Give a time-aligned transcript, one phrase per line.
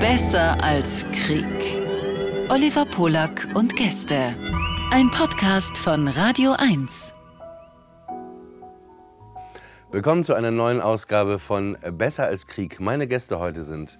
[0.00, 1.44] Besser als Krieg.
[2.50, 4.32] Oliver Polak und Gäste.
[4.92, 7.14] Ein Podcast von Radio 1.
[9.90, 12.78] Willkommen zu einer neuen Ausgabe von Besser als Krieg.
[12.78, 13.98] Meine Gäste heute sind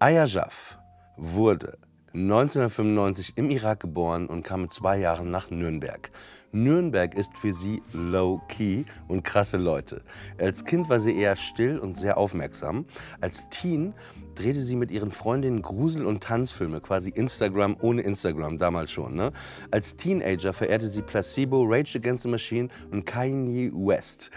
[0.00, 0.76] Aya Jaff,
[1.16, 1.78] wurde
[2.14, 6.10] 1995 im Irak geboren und kam mit zwei Jahren nach Nürnberg.
[6.50, 10.02] Nürnberg ist für sie low-key und krasse Leute.
[10.38, 12.84] Als Kind war sie eher still und sehr aufmerksam.
[13.22, 13.94] Als Teen
[14.34, 19.14] drehte sie mit ihren Freundinnen Grusel- und Tanzfilme, quasi Instagram ohne Instagram, damals schon.
[19.14, 19.32] Ne?
[19.70, 24.30] Als Teenager verehrte sie Placebo, Rage Against the Machine und Kanye West.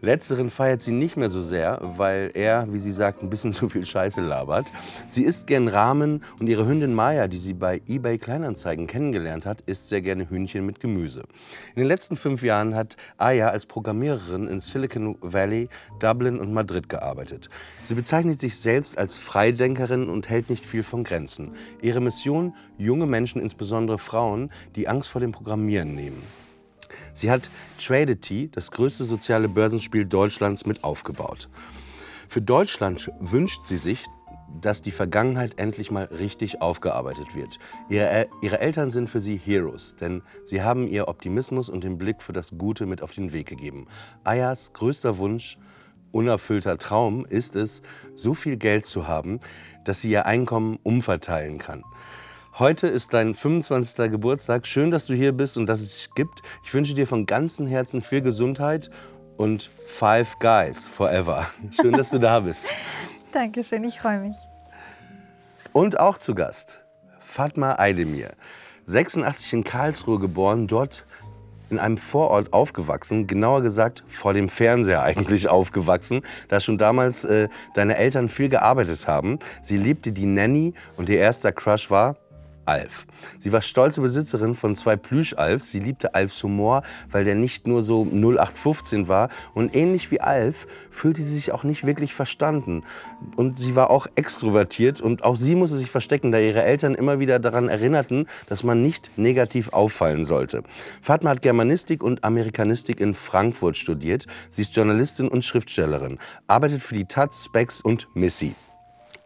[0.00, 3.68] Letzteren feiert sie nicht mehr so sehr, weil er, wie sie sagt, ein bisschen zu
[3.68, 4.72] viel Scheiße labert.
[5.06, 9.60] Sie isst gern Ramen und ihre Hündin Maya, die sie bei eBay Kleinanzeigen kennengelernt hat,
[9.62, 11.22] isst sehr gerne Hühnchen mit Gemüse.
[11.74, 15.68] In den letzten fünf Jahren hat Aya als Programmiererin in Silicon Valley,
[16.00, 17.48] Dublin und Madrid gearbeitet.
[17.82, 21.52] Sie bezeichnet sich selbst als Freidenkerin und hält nicht viel von Grenzen.
[21.80, 26.22] Ihre Mission, junge Menschen, insbesondere Frauen, die Angst vor dem Programmieren nehmen.
[27.14, 31.48] Sie hat Tradety, das größte soziale Börsenspiel Deutschlands, mit aufgebaut.
[32.28, 34.04] Für Deutschland wünscht sie sich,
[34.60, 37.58] dass die Vergangenheit endlich mal richtig aufgearbeitet wird.
[37.88, 42.20] Ihre, ihre, Eltern sind für sie Heroes, denn sie haben ihr Optimismus und den Blick
[42.20, 43.86] für das Gute mit auf den Weg gegeben.
[44.24, 45.56] Ayas größter Wunsch,
[46.12, 47.82] unerfüllter Traum ist es,
[48.14, 49.40] so viel Geld zu haben,
[49.84, 51.82] dass sie ihr Einkommen umverteilen kann.
[52.58, 54.10] Heute ist dein 25.
[54.10, 54.66] Geburtstag.
[54.66, 56.42] Schön, dass du hier bist und dass es dich gibt.
[56.62, 58.90] Ich wünsche dir von ganzem Herzen viel Gesundheit
[59.38, 61.46] und Five Guys forever.
[61.70, 62.72] Schön, dass du da bist.
[63.32, 64.36] Dankeschön, ich freue mich.
[65.72, 66.80] Und auch zu Gast
[67.20, 68.32] Fatma Aydemir.
[68.84, 71.06] 86 in Karlsruhe geboren, dort
[71.72, 77.48] in einem Vorort aufgewachsen, genauer gesagt vor dem Fernseher eigentlich aufgewachsen, da schon damals äh,
[77.74, 79.38] deine Eltern viel gearbeitet haben.
[79.62, 82.16] Sie liebte die Nanny und ihr erster Crush war
[82.64, 83.06] Alf.
[83.38, 85.70] Sie war stolze Besitzerin von zwei Plüsch-Alfs.
[85.70, 89.28] Sie liebte Alfs Humor, weil der nicht nur so 0815 war.
[89.54, 92.84] Und ähnlich wie Alf fühlte sie sich auch nicht wirklich verstanden.
[93.36, 97.18] Und sie war auch extrovertiert und auch sie musste sich verstecken, da ihre Eltern immer
[97.18, 100.62] wieder daran erinnerten, dass man nicht negativ auffallen sollte.
[101.00, 104.26] Fatma hat Germanistik und Amerikanistik in Frankfurt studiert.
[104.50, 108.54] Sie ist Journalistin und Schriftstellerin, arbeitet für die Taz, Specs und Missy.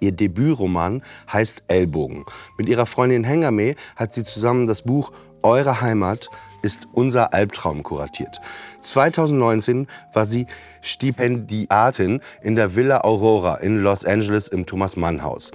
[0.01, 1.03] Ihr Debütroman
[1.33, 2.25] heißt Ellbogen.
[2.59, 5.13] Mit ihrer Freundin Hengame hat sie zusammen das Buch
[5.43, 6.29] Eure Heimat
[6.63, 8.41] ist unser Albtraum kuratiert.
[8.81, 10.47] 2019 war sie
[10.83, 15.53] Stipendiatin in der Villa Aurora in Los Angeles im Thomas Mann Haus.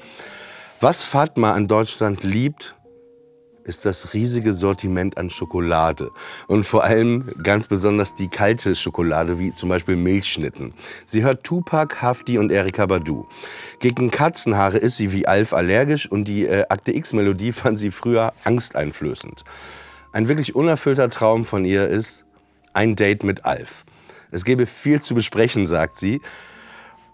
[0.79, 2.75] Was Fatma an Deutschland liebt,
[3.63, 6.11] ist das riesige Sortiment an Schokolade.
[6.47, 10.73] Und vor allem ganz besonders die kalte Schokolade, wie zum Beispiel Milchschnitten.
[11.05, 13.25] Sie hört Tupac, Hafti und Erika Badu.
[13.79, 18.33] Gegen Katzenhaare ist sie wie Alf allergisch und die äh, Akte X-Melodie fand sie früher
[18.43, 19.43] angsteinflößend.
[20.11, 22.25] Ein wirklich unerfüllter Traum von ihr ist
[22.73, 23.85] ein Date mit Alf.
[24.31, 26.21] Es gäbe viel zu besprechen, sagt sie.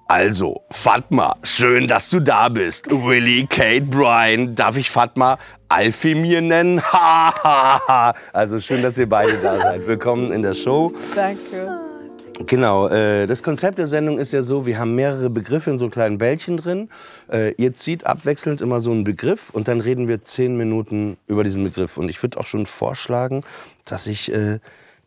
[0.09, 2.89] Also, Fatma, schön, dass du da bist.
[2.89, 5.37] Willy, Kate, Brian, darf ich Fatma
[5.67, 6.81] Alfie mir nennen?
[8.31, 9.85] also schön, dass ihr beide da seid.
[9.85, 10.93] Willkommen in der Show.
[11.13, 11.81] Danke.
[12.45, 15.89] Genau, äh, das Konzept der Sendung ist ja so, wir haben mehrere Begriffe in so
[15.89, 16.87] kleinen Bällchen drin.
[17.29, 21.43] Äh, ihr zieht abwechselnd immer so einen Begriff und dann reden wir zehn Minuten über
[21.43, 21.97] diesen Begriff.
[21.97, 23.41] Und ich würde auch schon vorschlagen,
[23.83, 24.59] dass ich äh,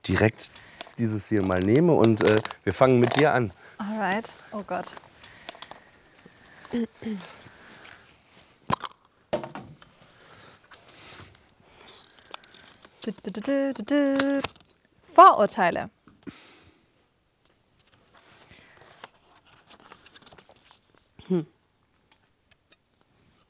[0.07, 0.51] direkt
[0.99, 3.51] dieses hier mal nehme und äh, wir fangen mit dir an.
[3.81, 4.31] Alright.
[4.53, 4.85] Oh Gott.
[15.15, 15.91] Vorurteile.
[21.29, 21.47] Hm.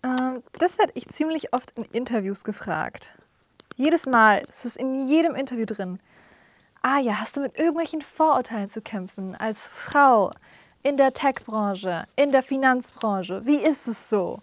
[0.05, 3.15] Ähm, das werde ich ziemlich oft in Interviews gefragt.
[3.75, 4.43] Jedes Mal.
[4.47, 5.99] Das ist in jedem Interview drin.
[6.83, 10.31] Ah ja, hast du mit irgendwelchen Vorurteilen zu kämpfen als Frau
[10.83, 13.43] in der Tech-Branche, in der Finanzbranche?
[13.45, 14.39] Wie ist es so?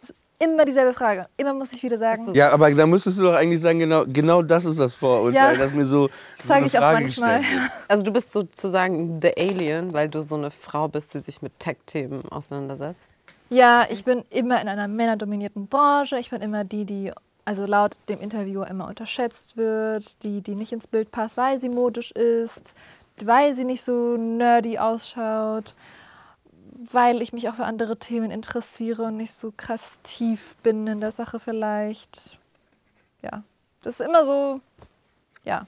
[0.00, 1.26] Das ist immer dieselbe Frage.
[1.36, 2.34] Immer muss ich wieder sagen.
[2.34, 5.56] Ja, aber da müsstest du doch eigentlich sagen, genau, genau das ist das Vorurteil, ja,
[5.56, 6.10] das mir so.
[6.36, 7.42] Das sage ich auch manchmal.
[7.86, 11.56] Also du bist sozusagen the Alien, weil du so eine Frau bist, die sich mit
[11.60, 13.06] Tech-Themen auseinandersetzt.
[13.50, 16.18] Ja, ich bin immer in einer männerdominierten Branche.
[16.18, 17.12] Ich bin immer die, die
[17.44, 21.68] also laut dem Interviewer immer unterschätzt wird, die, die nicht ins Bild passt, weil sie
[21.68, 22.74] modisch ist,
[23.22, 25.74] weil sie nicht so nerdy ausschaut,
[26.90, 31.00] weil ich mich auch für andere Themen interessiere und nicht so krass tief bin in
[31.00, 32.38] der Sache vielleicht.
[33.22, 33.42] Ja,
[33.82, 34.60] das ist immer so,
[35.44, 35.66] ja.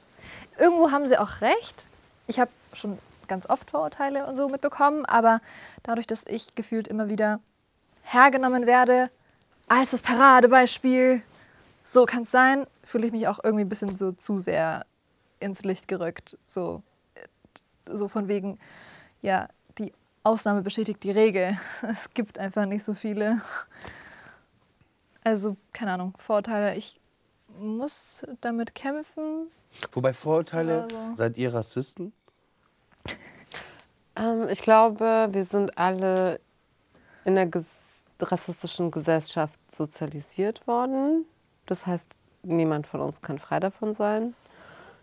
[0.57, 1.87] Irgendwo haben sie auch recht.
[2.27, 2.97] Ich habe schon
[3.27, 5.41] ganz oft Vorurteile und so mitbekommen, aber
[5.83, 7.39] dadurch, dass ich gefühlt immer wieder
[8.03, 9.09] hergenommen werde
[9.67, 11.21] als das Paradebeispiel.
[11.87, 14.85] So kann es sein, fühle ich mich auch irgendwie ein bisschen so zu sehr
[15.39, 16.35] ins Licht gerückt.
[16.47, 16.81] So,
[17.13, 17.27] äh,
[17.95, 18.57] so von wegen,
[19.21, 19.47] ja,
[19.77, 19.93] die
[20.23, 21.57] Ausnahme bestätigt die Regel.
[21.83, 23.39] Es gibt einfach nicht so viele.
[25.23, 26.75] Also, keine Ahnung, Vorurteile.
[26.75, 26.99] Ich
[27.59, 29.47] muss damit kämpfen.
[29.91, 31.15] Wobei Vorurteile, Also.
[31.15, 32.11] seid ihr Rassisten?
[34.17, 36.39] Ähm, ich glaube, wir sind alle
[37.25, 37.65] in der ges
[38.21, 41.25] rassistischen Gesellschaft sozialisiert worden.
[41.65, 42.05] Das heißt,
[42.43, 44.35] niemand von uns kann frei davon sein.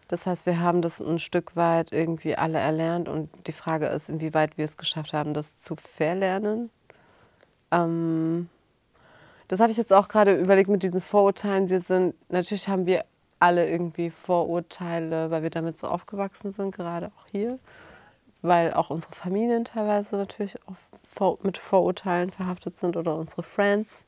[0.08, 4.10] Das heißt, wir haben das ein Stück weit irgendwie alle erlernt und die Frage ist,
[4.10, 6.70] inwieweit wir es geschafft haben, das zu verlernen.
[7.70, 8.48] Ähm,
[9.48, 11.68] das habe ich jetzt auch gerade überlegt mit diesen Vorurteilen.
[11.68, 13.04] Wir sind, natürlich haben wir
[13.38, 17.58] alle irgendwie Vorurteile, weil wir damit so aufgewachsen sind, gerade auch hier.
[18.40, 20.56] Weil auch unsere Familien teilweise natürlich
[21.42, 24.06] mit Vorurteilen verhaftet sind oder unsere Friends.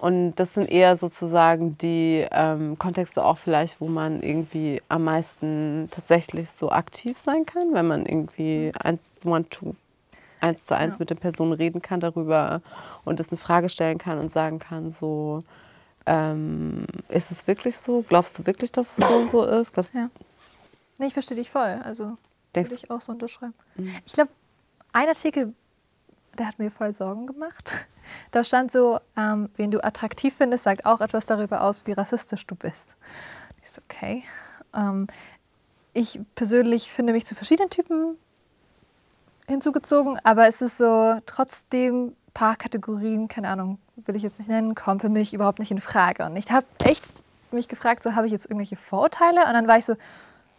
[0.00, 5.88] Und das sind eher sozusagen die ähm, Kontexte auch vielleicht, wo man irgendwie am meisten
[5.90, 9.74] tatsächlich so aktiv sein kann, wenn man irgendwie eins, one, two,
[10.40, 10.98] eins zu eins Ja.
[10.98, 12.60] mit den Personen reden kann darüber
[13.04, 15.42] und es eine Frage stellen kann und sagen kann, so,
[16.06, 18.02] ähm, ist es wirklich so?
[18.06, 19.72] Glaubst du wirklich, dass es so und so ist?
[19.72, 20.10] Glaubst, Ja.
[20.98, 21.80] Nee, ich verstehe dich voll.
[21.82, 22.16] Also
[22.54, 23.54] Denkst würde ich auch so unterschreiben.
[24.04, 24.30] Ich glaube,
[24.92, 25.54] ein Artikel,
[26.38, 27.72] der hat mir voll Sorgen gemacht.
[28.32, 32.46] Da stand so, ähm, wen du attraktiv findest, sagt auch etwas darüber aus, wie rassistisch
[32.46, 32.96] du bist.
[33.62, 34.22] Ich so, okay.
[34.74, 35.06] Ähm,
[35.94, 38.18] ich persönlich finde mich zu verschiedenen Typen
[39.48, 44.48] hinzugezogen, aber es ist so trotzdem ein paar Kategorien, keine Ahnung, will ich jetzt nicht
[44.48, 46.26] nennen, kommen für mich überhaupt nicht in Frage.
[46.26, 47.02] Und ich habe echt
[47.52, 49.46] mich gefragt, so habe ich jetzt irgendwelche Vorurteile?
[49.46, 49.96] Und dann war ich so,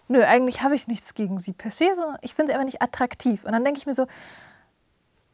[0.08, 2.82] nö, eigentlich habe ich nichts gegen sie per se, sondern ich finde sie einfach nicht
[2.82, 3.44] attraktiv.
[3.44, 4.08] Und dann denke ich mir so,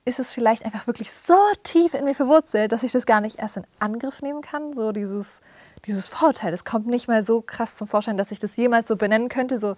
[0.05, 3.39] ist es vielleicht einfach wirklich so tief in mir verwurzelt, dass ich das gar nicht
[3.39, 4.73] erst in Angriff nehmen kann?
[4.73, 5.41] So dieses,
[5.85, 8.95] dieses Vorurteil, das kommt nicht mal so krass zum Vorschein, dass ich das jemals so
[8.95, 9.59] benennen könnte.
[9.59, 9.75] So,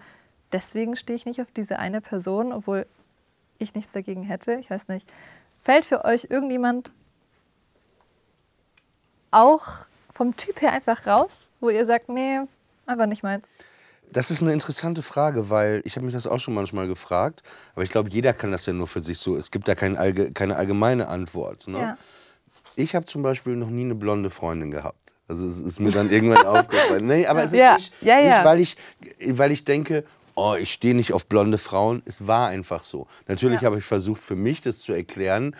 [0.52, 2.86] deswegen stehe ich nicht auf diese eine Person, obwohl
[3.60, 4.54] ich nichts dagegen hätte.
[4.54, 5.12] Ich weiß nicht.
[5.64, 6.92] Fällt für euch irgendjemand
[9.32, 9.66] auch
[10.14, 12.40] vom Typ her einfach raus, wo ihr sagt, nee,
[12.86, 13.50] einfach nicht meins?
[14.14, 17.42] Das ist eine interessante Frage, weil ich habe mich das auch schon manchmal gefragt.
[17.74, 19.36] Aber ich glaube, jeder kann das ja nur für sich so.
[19.36, 21.68] Es gibt da kein allge keine allgemeine Antwort.
[21.68, 21.80] Ne?
[21.80, 21.98] Ja.
[22.76, 25.14] Ich habe zum Beispiel noch nie eine blonde Freundin gehabt.
[25.28, 27.08] Also es ist mir dann irgendwann aufgefallen.
[27.08, 28.78] Nee, aber es ist Ja, nicht, ja, nicht weil, ich,
[29.28, 30.04] weil ich denke,
[30.36, 32.02] oh, ich stehe nicht auf blonde Frauen.
[32.06, 33.08] Es war einfach so.
[33.28, 35.56] Natürlich habe ich versucht, für mich das zu erklären.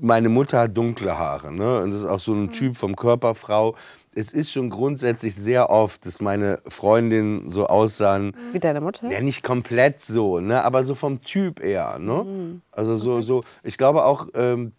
[0.00, 1.52] Meine Mutter hat dunkle Haare.
[1.52, 1.82] Ne?
[1.82, 3.76] Und das ist auch so ein Typ vom Körperfrau.
[4.14, 9.10] Es ist schon grundsätzlich sehr oft, dass meine Freundinnen so aussahen, Wie deine Mutter?
[9.10, 10.62] ja, nicht komplett so, ne?
[10.64, 11.98] aber so vom Typ eher.
[11.98, 12.60] Ne?
[12.72, 14.72] Also so, so, ich glaube auch, ähm,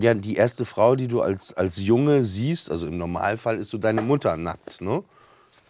[0.00, 3.78] ja, die erste Frau, die du als, als Junge siehst, also im Normalfall ist so
[3.78, 4.80] deine Mutter nackt.
[4.80, 5.02] Ne?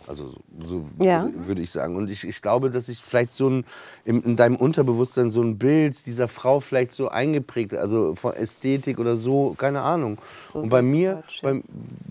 [0.08, 1.28] Also so, so Ja.
[1.46, 1.96] würde, ich sagen.
[1.96, 3.64] Und ich, ich glaube, dass ich vielleicht so ein,
[4.04, 8.99] im, in deinem Unterbewusstsein so ein Bild dieser Frau vielleicht so eingeprägt, also von Ästhetik
[8.99, 10.19] oder so, keine Ahnung.
[10.52, 11.62] Und bei mir, bei,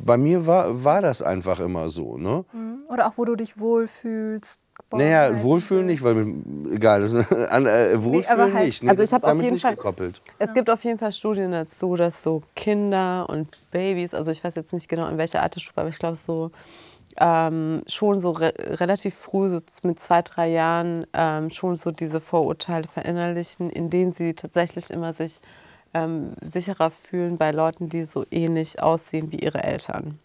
[0.03, 2.17] bei mir war, war das einfach immer so.
[2.17, 2.45] Ne?
[2.89, 4.59] Oder auch, wo du dich wohlfühlst.
[4.93, 5.41] Naja.
[5.43, 7.13] Wohlfühlen nicht, weil mir- egal, das,
[7.49, 8.83] an, äh, Wohlfühlen aber halt- nicht.
[8.83, 10.21] Nee, Also ich hab ist damit auf jeden Fall- gekoppelt.
[10.39, 14.55] Es gibt auf jeden Fall Studien dazu, dass so Kinder und Babys, also ich weiß
[14.55, 16.51] jetzt nicht genau in welcher Altersstufe, aber ich glaube so
[17.17, 22.21] ähm, schon so re relativ früh, so mit zwei, drei Jahren, ähm, schon so diese
[22.21, 25.39] Vorurteile verinnerlichen, indem sie tatsächlich immer sich
[25.93, 30.19] ähm, sicherer fühlen bei Leuten, die so ähnlich aussehen wie ihre Eltern.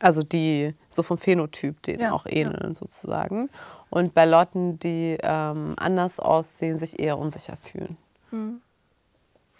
[0.00, 2.32] Also die so vom Phänotyp denen Ja, auch ja.
[2.32, 3.48] ähneln sozusagen.
[3.90, 7.96] Und bei Leuten, die ähm, anders aussehen, sich eher unsicher fühlen.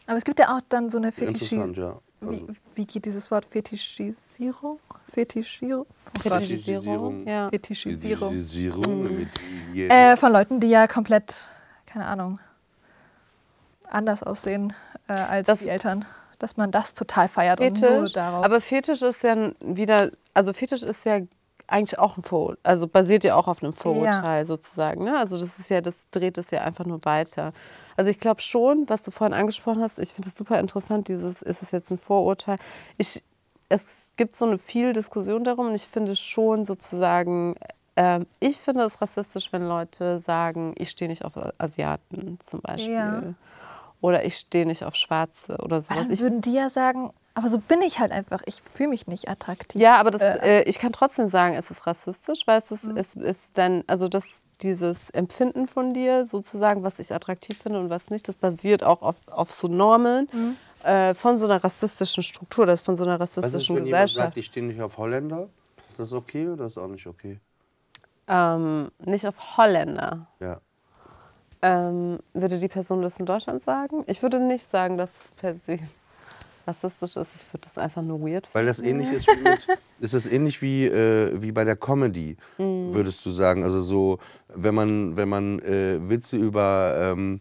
[0.07, 1.83] Aber es gibt ja auch dann so eine Interessant, Fetischi
[2.33, 2.39] ja.
[2.39, 4.79] wie, wie geht dieses Wort Fetischisierung?
[5.13, 5.87] Fetischierung?
[6.17, 6.21] Oh.
[6.21, 7.49] Fetischisierung, ja.
[7.51, 8.31] Fetischisierung.
[8.31, 9.93] Fetischisierung mit Hygiene.
[10.13, 11.49] Äh, von Leuten, die ja komplett,
[11.87, 12.39] keine Ahnung,
[13.89, 14.73] anders aussehen
[15.09, 16.05] äh, als Das- die Eltern.
[16.41, 18.13] Dass man das total feiert und nur Fetisch.
[18.15, 18.45] darauf.
[18.45, 21.21] Aber Fetisch ist ja wieder, also Fetisch ist ja
[21.67, 25.05] eigentlich auch ein Vorurteil, also basiert ja auch auf einem Vorurteil sozusagen.
[25.05, 25.17] Ne?
[25.17, 27.53] Also das ist ja, das dreht es ja einfach nur weiter.
[27.97, 31.43] Also ich glaube schon, was du vorhin angesprochen hast, ich finde es super interessant, dieses,
[31.43, 32.59] ist es jetzt ein Vorurteil?
[32.99, 33.23] Ich,
[33.69, 37.55] es gibt so eine viel Diskussion darum und ich finde schon sozusagen,
[37.97, 42.95] ähm, ich finde es rassistisch, wenn Leute sagen, ich stehe nicht auf Asiaten zum Beispiel.
[42.95, 43.23] Ja.
[44.01, 45.97] Oder ich stehe nicht auf Schwarze oder sowas.
[45.97, 48.41] dann Ich würden die ja sagen, aber so bin ich halt einfach.
[48.47, 49.81] Ich fühle mich nicht attraktiv.
[49.81, 52.85] Ja, aber das, Äh, äh, ich kann trotzdem sagen, es ist rassistisch, weil es ist,
[52.85, 52.97] Mhm.
[52.97, 57.91] es ist dann, also das dieses Empfinden von dir, sozusagen, was ich attraktiv finde und
[57.91, 60.57] was nicht, das basiert auch auf, auf so Normen Mhm.
[60.85, 64.03] äh, von so einer rassistischen Struktur, das von so einer Was ist, rassistischen wenn jemand
[64.03, 64.27] Gesellschaft.
[64.29, 65.49] sagt, ich stehe nicht auf Holländer?
[65.89, 67.41] Ist das okay oder ist auch nicht okay?
[68.29, 70.27] ähm, nicht auf Holländer.
[70.41, 70.61] Ja.
[71.63, 74.05] Ähm, würde die Person das in Deutschland sagen?
[74.07, 75.79] Ich würde nicht sagen, dass es per se
[76.67, 77.29] rassistisch ist.
[77.37, 79.67] Ich würde das einfach nur weird Weil das ähnlich ist wie mit,
[80.01, 82.95] ist das ähnlich wie, äh, wie bei der Comedy, Mhm.
[82.95, 83.63] würdest du sagen.
[83.65, 84.19] Also so,
[84.55, 87.41] wenn man, wenn man äh, Witze über ähm,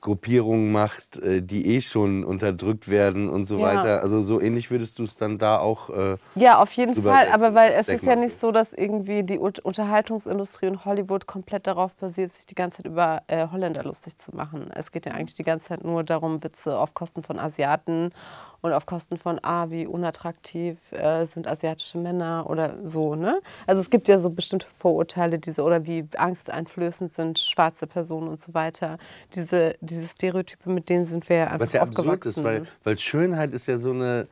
[0.00, 3.62] Gruppierungen macht, äh, die eh schon unterdrückt werden und so Ja.
[3.66, 4.00] weiter.
[4.02, 5.90] Also so ähnlich würdest du es dann da auch.
[5.90, 7.26] Äh, Ja, auf jeden Fall.
[7.32, 11.94] Aber weil es ist ja nicht so, dass irgendwie die Unterhaltungsindustrie und Hollywood komplett darauf
[11.94, 14.70] basiert, sich die ganze Zeit über äh, Holländer lustig zu machen.
[14.72, 18.12] Es geht ja eigentlich die ganze Zeit nur darum, Witze auf Kosten von Asiaten
[18.60, 23.40] und auf Kosten von, ah, wie unattraktiv äh, sind asiatische Männer oder so, ne?
[23.66, 28.40] Also es gibt ja so bestimmte Vorurteile, diese oder wie angsteinflößend sind schwarze Personen und
[28.40, 28.98] so weiter.
[29.34, 32.98] Diese, diese Stereotype, mit denen sind wir ja einfach was ja absurd ist, weil, weil
[32.98, 34.26] Schönheit ist ja so eine.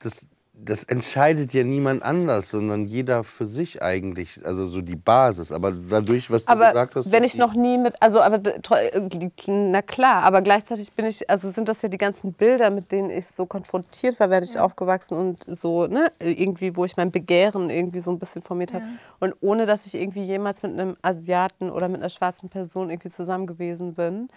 [0.00, 0.26] Das,
[0.60, 4.44] das entscheidet ja niemand anders, sondern jeder für sich eigentlich.
[4.44, 5.52] Also so die Basis.
[5.52, 7.12] Aber dadurch, was du aber gesagt hast.
[7.12, 11.50] wenn ich noch nie mit, also aber äh, na klar, aber gleichzeitig bin ich, also
[11.50, 15.16] sind das ja die ganzen Bilder, mit denen ich so konfrontiert war, werde ich aufgewachsen
[15.16, 18.84] und so, ne, irgendwie, wo ich mein Begehren irgendwie so ein bisschen formiert habe.
[19.20, 23.10] Und ohne, dass ich irgendwie jemals mit einem Asiaten oder mit einer schwarzen Person irgendwie
[23.10, 24.28] zusammen gewesen bin,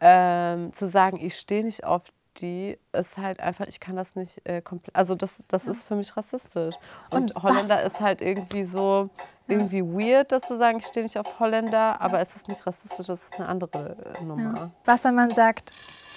[0.00, 2.02] ähm, zu sagen, ich stehe nicht auf
[2.40, 5.94] die, ist halt einfach, ich kann das nicht äh, komplett, also das, das ist für
[5.96, 6.74] mich rassistisch.
[7.10, 9.10] Und, Und Holländer was- ist halt irgendwie so,
[9.48, 13.06] irgendwie weird, das zu sagen, ich stehe nicht auf Holländer, aber es ist nicht rassistisch,
[13.06, 14.70] das ist eine andere äh, Nummer.
[14.84, 15.72] Was, wenn man sagt,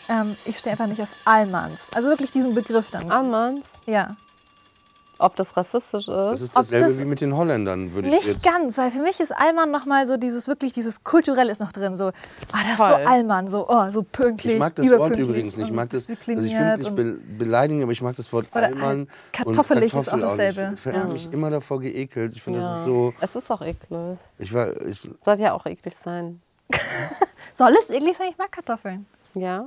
[0.09, 1.91] ähm, ich stehe einfach nicht auf Almans.
[1.93, 3.11] Also wirklich diesen Begriff dann.
[3.11, 4.15] Almans, Ja.
[5.19, 6.49] Ob das rassistisch Das ist.
[6.49, 8.43] ist ob dasselbe das- wie mit den Holländern, würde ich Nicht jetzt.
[8.43, 11.95] ganz, weil für mich ist Alman nochmal so dieses wirklich, dieses Kulturelle ist noch drin.
[11.95, 12.11] So, ah,
[12.63, 14.53] das ist so Alman, so, oh, so pünktlich.
[14.53, 15.69] Ich mag das Wort überpünktlich übrigens nicht.
[15.69, 18.31] Ich mag das, also ich finde diszipliniert es nicht be beleidigend, aber ich mag das
[18.33, 19.07] Wort Oder Allmann.
[19.31, 20.71] kartoffelig und ist auch Kartoffel dasselbe.
[20.71, 20.85] nicht.
[20.85, 22.35] Ich habe mich immer davor geekelt.
[22.35, 22.77] Ich finde, das Ja.
[22.79, 23.13] ist so.
[23.21, 24.19] Es ist auch eklig.
[24.37, 26.41] Ich war, ich, Soll ja auch eklig sein.
[27.53, 28.27] Soll es eklig sein?
[28.29, 29.05] Ich mag Kartoffeln.
[29.33, 29.65] Ja.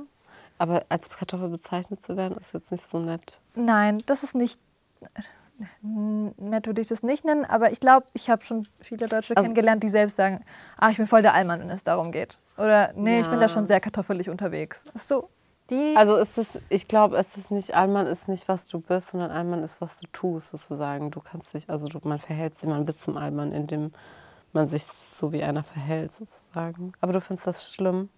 [0.57, 3.39] Aber als Kartoffel bezeichnet zu werden, ist jetzt nicht so nett.
[3.55, 4.59] Nein, das ist nicht.
[5.81, 9.43] Nett würde ich das nicht nennen, aber ich glaube, ich habe schon viele Deutsche Also-
[9.43, 10.43] kennengelernt, die selbst sagen,
[10.77, 12.39] ah, ich bin voll der Allmann, wenn es darum geht.
[12.57, 13.49] Oder nee, ich bin da Ja.
[13.49, 14.85] schon sehr kartoffelig unterwegs.
[14.93, 15.29] So,
[15.69, 15.95] die.
[15.97, 19.31] Also ist es, ich glaube, es ist nicht, Allmann ist nicht, was du bist, sondern
[19.31, 21.09] Allmann ist, was du tust, sozusagen.
[21.11, 23.91] Du kannst dich, also du, man verhält sich, man wird zum Allmann, indem
[24.51, 26.93] man sich so wie einer verhält, sozusagen.
[27.01, 28.09] Aber du findest das schlimm.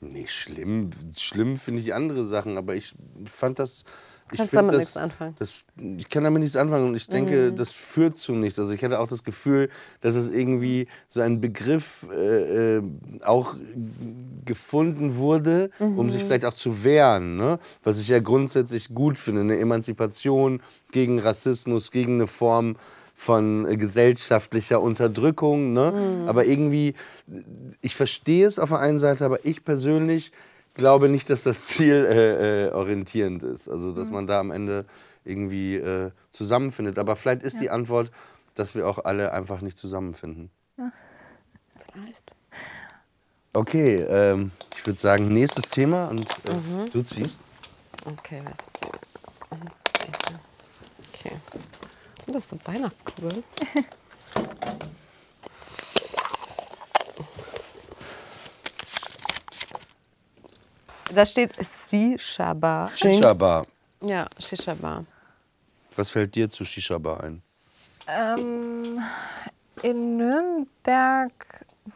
[0.00, 0.90] Nee, schlimm.
[1.16, 3.84] Schlimm finde ich andere Sachen, aber ich fand das.
[4.32, 5.34] Ich Kannst find damit das, nichts anfangen.
[5.40, 5.64] Das,
[5.98, 8.60] ich kann damit nichts anfangen und ich denke, das führt zu nichts.
[8.60, 9.68] Also ich hatte auch das Gefühl,
[10.02, 12.82] dass es irgendwie so ein Begriff äh, äh,
[13.24, 13.56] auch
[14.44, 17.36] gefunden wurde, um sich vielleicht auch zu wehren.
[17.36, 17.58] Ne?
[17.82, 22.76] Was ich ja grundsätzlich gut finde, eine Emanzipation gegen Rassismus, gegen eine Form
[23.20, 25.74] von äh, gesellschaftlicher Unterdrückung.
[25.74, 26.24] Ne?
[26.26, 26.94] Aber irgendwie,
[27.82, 30.32] ich verstehe es auf der einen Seite, aber ich persönlich
[30.72, 33.68] glaube nicht, dass das Ziel äh, äh, orientierend ist.
[33.68, 34.86] Also, dass man da am Ende
[35.22, 36.98] irgendwie äh, zusammenfindet.
[36.98, 38.10] Aber vielleicht ist die Antwort,
[38.54, 40.50] dass wir auch alle einfach nicht zusammenfinden.
[41.92, 42.32] Vielleicht.
[43.52, 47.38] Okay, ähm, ich würde sagen, nächstes Thema und äh, du ziehst.
[48.06, 48.56] Okay, was?
[51.12, 51.36] Okay.
[52.30, 53.42] Sind das so Weihnachtskugeln?
[61.12, 61.50] Da steht
[61.88, 62.88] Shisha Bar.
[62.94, 63.66] Shisha Bar.
[64.00, 65.04] Ja, Shisha Bar.
[65.96, 67.42] Was fällt dir zu Shisha Bar ein?
[68.06, 69.02] Ähm,
[69.82, 71.32] in Nürnberg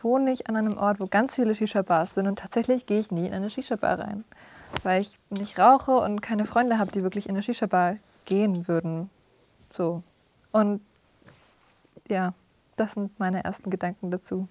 [0.03, 3.29] wohne ich an einem Ort, wo ganz viele Shisha-Bars sind und tatsächlich gehe ich nie
[3.29, 4.25] in eine Shisha-Bar rein,
[4.83, 9.11] weil ich nicht rauche und keine Freunde habe, die wirklich in eine Shisha-Bar gehen würden.
[9.71, 10.03] So.
[10.55, 10.81] Und
[12.09, 12.33] ja,
[12.77, 14.47] das sind meine ersten Gedanken dazu.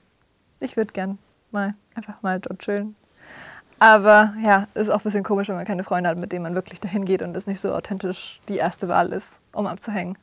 [0.60, 1.18] Ich würde gern
[1.52, 2.94] mal einfach mal dort chillen.
[3.80, 6.56] Aber ja, ist auch ein bisschen komisch, wenn man keine Freunde hat, mit denen man
[6.56, 10.18] wirklich dahin geht und es nicht so authentisch die erste Wahl ist, um abzuhängen.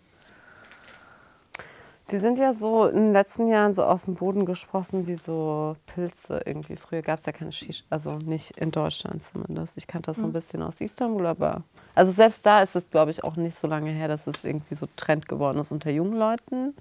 [2.11, 5.77] Die sind ja so in den letzten Jahren so aus dem Boden gesprossen wie so
[5.87, 6.75] Pilze irgendwie.
[6.75, 9.77] Früher gab es ja keine Shisha, also nicht in Deutschland zumindest.
[9.77, 11.63] Ich kannte das so ein bisschen aus Istanbul, aber
[11.95, 14.75] also selbst da ist es, glaube ich, auch nicht so lange her, dass es irgendwie
[14.75, 16.75] so Trend geworden ist unter jungen Leuten.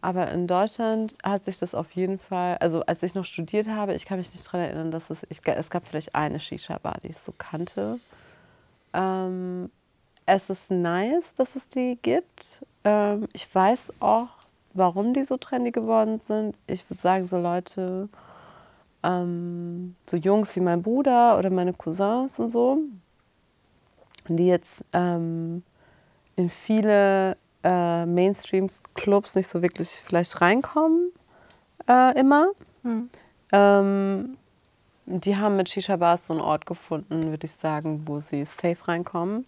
[0.00, 3.94] Aber in Deutschland hat sich das auf jeden Fall, also als ich noch studiert habe,
[3.94, 7.08] ich kann mich nicht daran erinnern, dass es, ich, es gab vielleicht eine Shisha-Bar, die
[7.08, 7.98] ich so kannte.
[8.92, 9.70] Ähm,
[10.26, 12.64] es ist nice, dass es die gibt.
[12.84, 14.28] Ähm, ich weiß auch,
[14.74, 16.56] warum die so trendy geworden sind.
[16.66, 18.08] Ich würde sagen, so Leute,
[19.02, 22.78] ähm, so Jungs wie mein Bruder oder meine Cousins und so,
[24.28, 25.62] die jetzt ähm,
[26.36, 31.12] in viele äh, Mainstream-Clubs nicht so wirklich vielleicht reinkommen,
[31.88, 32.48] äh, immer.
[32.82, 33.10] Hm.
[33.52, 34.38] Ähm,
[35.04, 39.46] die haben mit Shisha-Bars so einen Ort gefunden, würde ich sagen, wo sie safe reinkommen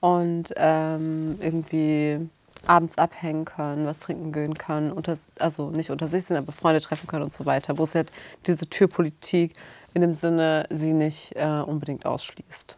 [0.00, 2.28] und ähm, irgendwie
[2.66, 6.80] abends abhängen können, was trinken gehen können, unter, also nicht unter sich sind, aber Freunde
[6.80, 8.12] treffen können und so weiter, wo es halt
[8.46, 9.54] diese Türpolitik
[9.94, 12.76] in dem Sinne sie nicht äh, unbedingt ausschließt.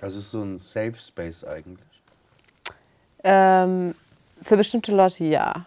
[0.00, 2.02] Also es ist so ein Safe Space eigentlich.
[3.24, 3.94] Ähm,
[4.40, 5.66] für bestimmte Leute ja.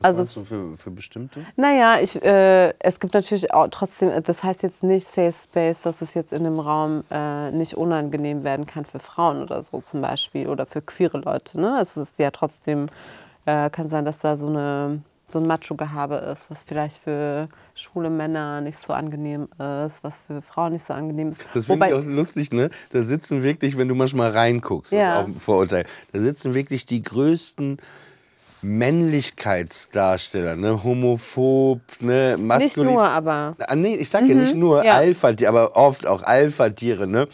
[0.00, 1.44] Was Also du für, für bestimmte?
[1.56, 6.00] Naja, ich, äh, es gibt natürlich auch trotzdem, das heißt jetzt nicht Safe Space, dass
[6.02, 10.00] es jetzt in dem Raum äh, nicht unangenehm werden kann für Frauen oder so zum
[10.00, 11.60] Beispiel oder für queere Leute.
[11.60, 11.78] Ne?
[11.82, 12.88] Es ist ja trotzdem,
[13.46, 18.08] äh, kann sein, dass da so, eine, so ein Macho-Gehabe ist, was vielleicht für schwule
[18.08, 19.48] Männer nicht so angenehm
[19.86, 21.42] ist, was für Frauen nicht so angenehm ist.
[21.54, 22.70] Das finde ich auch lustig, ne?
[22.90, 25.14] Da sitzen wirklich, wenn du manchmal reinguckst, das Ja.
[25.14, 27.78] ist auch ein Vorurteil, da sitzen wirklich die größten
[28.62, 30.82] Männlichkeitsdarsteller, ne?
[30.82, 32.36] Homophob, ne?
[32.36, 32.92] Nicht Maskulin.
[32.92, 34.96] nur, aber Ah, nee, ich sag ja nicht nur ja.
[34.96, 37.28] Alpha, aber oft auch Alpha-Tiere, ne?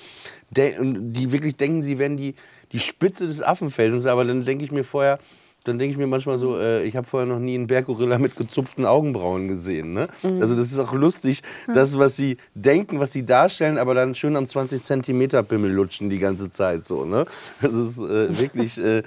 [0.51, 2.35] De die wirklich denken, sie wären die,
[2.73, 5.19] die Spitze des Affenfelsens, aber dann denke ich mir vorher,
[5.65, 8.37] dann denke ich mir manchmal so, äh, ich habe vorher noch nie einen Berggorilla mit
[8.37, 9.95] gezupften Augenbrauen gesehen.
[9.95, 10.09] Ne?
[10.23, 10.41] Mhm.
[10.43, 11.43] Also das ist auch lustig,
[11.73, 16.11] das, was sie denken, was sie darstellen, aber dann schön am 20 Zentimeter Pimmel lutschen
[16.11, 17.05] die ganze Zeit so.
[17.05, 17.25] Ne?
[17.63, 19.03] Das ist äh, wirklich, äh,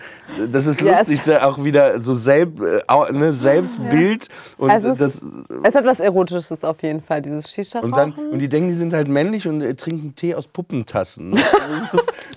[0.52, 4.98] das ist Ja, lustig, da auch wieder so selb, äh, ne, Selbstbild und Also es
[4.98, 5.22] das
[5.64, 7.94] es hat was Erotisches auf jeden Fall, dieses Shisha-Rauchen.
[7.94, 11.32] und, dann, und die denken, die sind halt männlich und äh, trinken Tee aus Puppentassen.
[11.32, 11.38] ne?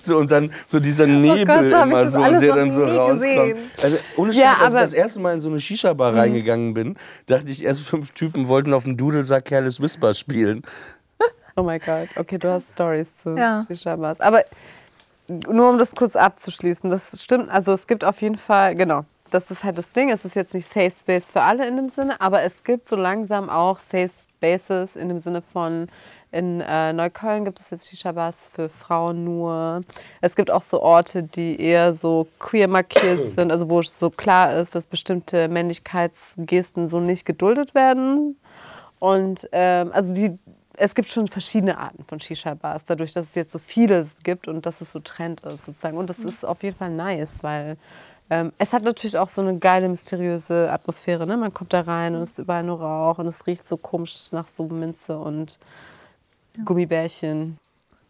[0.03, 3.55] So, und dann so dieser Nebel Oh Gott, so immer so, der dann so rauskommt.
[3.81, 6.97] Also ohne Scheiß, Ja, als ich das erste Mal in so eine Shisha-Bar reingegangen bin,
[7.27, 10.63] dachte ich, erst fünf Typen wollten auf dem Dudelsack Careless Whisper spielen.
[11.57, 13.65] Oh mein Gott, okay, du hast Stories zu Ja.
[13.67, 14.21] Shisha-Bars.
[14.21, 14.45] Aber
[15.27, 19.51] nur um das kurz abzuschließen, das stimmt, also es gibt auf jeden Fall, genau, das
[19.51, 22.19] ist halt das Ding, es ist jetzt nicht Safe Space für alle in dem Sinne,
[22.21, 25.87] aber es gibt so langsam auch Safe Spaces in dem Sinne von,
[26.31, 29.81] in äh, Neukölln gibt es jetzt Shisha-Bars für Frauen nur.
[30.21, 34.09] Es gibt auch so Orte, die eher so queer markiert sind, also wo es so
[34.09, 38.37] klar ist, dass bestimmte Männlichkeitsgesten so nicht geduldet werden.
[38.99, 40.37] Und ähm, also die,
[40.77, 44.65] es gibt schon verschiedene Arten von Shisha-Bars, dadurch, dass es jetzt so viele gibt und
[44.65, 45.97] dass es so Trend ist sozusagen.
[45.97, 47.75] Und das ist auf jeden Fall nice, weil
[48.29, 51.27] ähm, es hat natürlich auch so eine geile, mysteriöse Atmosphäre.
[51.27, 51.35] Ne?
[51.35, 54.31] Man kommt da rein und es ist überall nur Rauch und es riecht so komisch
[54.31, 55.59] nach so Minze und
[56.65, 57.57] Gummibärchen.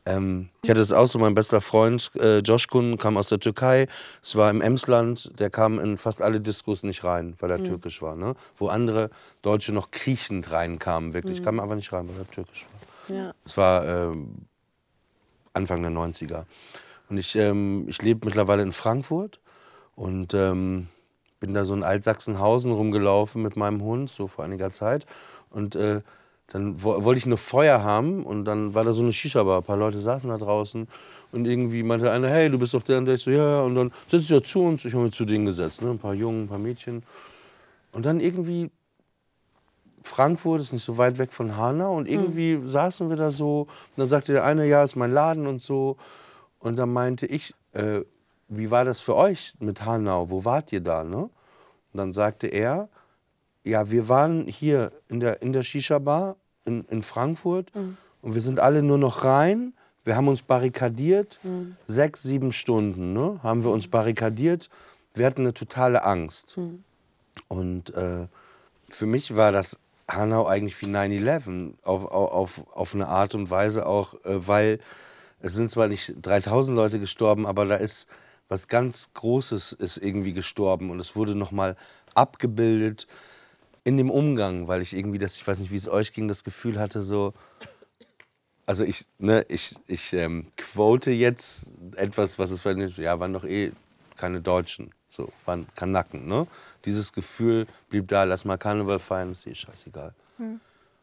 [0.06, 3.40] Ähm, ich hatte es auch so, mein bester Freund äh, Josh Kun kam aus der
[3.40, 3.88] Türkei.
[4.24, 7.66] Es war im Emsland, der kam in fast alle Diskos nicht rein, weil er Mhm.
[7.66, 8.16] türkisch war.
[8.16, 8.34] Ne?
[8.58, 9.12] Wo andere
[9.44, 11.40] Deutsche noch kriechend reinkamen, wirklich.
[11.42, 11.46] Mhm.
[11.46, 12.66] Kam aber nicht rein, weil er türkisch
[13.08, 13.16] war.
[13.16, 13.34] Ja.
[13.46, 14.48] Es war ähm,
[15.54, 16.46] Anfang der 90er.
[17.10, 19.40] Und ich, ähm, ich lebe mittlerweile in Frankfurt
[19.96, 20.88] und ähm,
[21.40, 25.06] bin da so in Altsachsenhausen rumgelaufen mit meinem Hund, so vor einiger Zeit.
[25.50, 26.02] Und äh,
[26.52, 29.60] dann wo, wollte ich nur Feuer haben und dann war da so eine Shisha-Bar.
[29.60, 30.88] Ein paar Leute saßen da draußen
[31.32, 33.16] und irgendwie meinte einer, hey, du bist doch der und der.
[33.16, 33.62] Ich so, ja, ja.
[33.62, 34.84] Und dann setz dich ja zu uns.
[34.84, 35.92] Ich habe mich zu denen gesetzt, ne?
[35.92, 37.04] ein paar Jungen, ein paar Mädchen.
[37.94, 38.70] Und dann irgendwie
[40.04, 43.62] Frankfurt ist nicht so weit weg von Hanau und irgendwie saßen wir da so.
[43.62, 45.96] Und dann sagte der eine, ja, ist mein Laden und so.
[46.60, 48.02] Und dann meinte ich, äh,
[48.50, 50.30] wie war das für euch mit Hanau?
[50.30, 51.06] Wo wart ihr da?
[51.06, 51.18] Ne?
[51.18, 51.32] Und
[51.94, 52.90] dann sagte er,
[53.64, 57.72] ja, wir waren hier in der, in der Shisha-Bar in, in Frankfurt.
[58.22, 59.74] Und wir sind alle nur noch rein.
[60.04, 61.40] Wir haben uns barrikadiert,
[61.86, 64.70] sechs, sieben Stunden ne, haben wir uns barrikadiert.
[65.14, 66.58] Wir hatten eine totale Angst.
[67.48, 68.28] Und äh,
[68.90, 69.78] für mich war das
[70.10, 74.80] Hanau eigentlich wie 9-11 auf, auf, auf, auf eine Art und Weise auch, äh, weil
[75.40, 78.08] es sind zwar nicht 3000 Leute gestorben, aber da ist
[78.48, 80.90] was ganz Großes ist irgendwie gestorben.
[80.90, 81.78] Und es wurde nochmal
[82.14, 83.08] abgebildet
[83.84, 86.44] in dem Umgang, weil ich irgendwie das, ich weiß nicht, wie es euch ging, das
[86.44, 87.34] Gefühl hatte so,
[88.66, 92.64] also ich, ne, ich, ich ähm, quote jetzt etwas, was es,
[92.98, 93.72] ja, waren doch eh
[94.16, 96.48] keine Deutschen, so, waren Kanaken, ne?
[96.86, 100.14] Dieses Gefühl blieb da, lass mal Karneval feiern, ist eh scheißegal.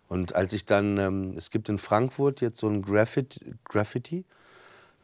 [0.08, 4.24] Und als ich dann, ähm, es gibt in Frankfurt jetzt so ein Graffiti, Graffiti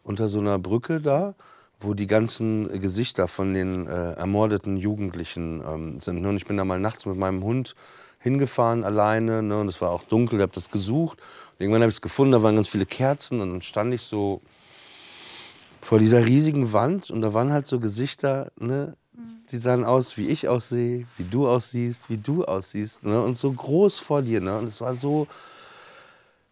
[0.02, 1.34] unter so einer Brücke da,
[1.84, 6.22] wo die ganzen Gesichter von den äh, ermordeten Jugendlichen ähm, sind.
[6.22, 6.30] ne?
[6.30, 7.74] Und ich bin da mal nachts mit meinem Hund
[8.18, 9.60] hingefahren, alleine, ne?
[9.60, 11.18] und es war auch dunkel, ich habe das gesucht.
[11.18, 14.02] Und irgendwann habe ich es gefunden, da waren ganz viele Kerzen und dann stand ich
[14.02, 14.40] so
[15.80, 18.96] vor dieser riesigen Wand und da waren halt so Gesichter, ne,
[19.52, 23.04] Die sahen aus, wie ich aussehe, wie du aussiehst, wie du aussiehst.
[23.04, 23.20] Ne?
[23.20, 24.40] Und so groß vor dir.
[24.40, 24.56] Ne?
[24.58, 25.28] Und es war so,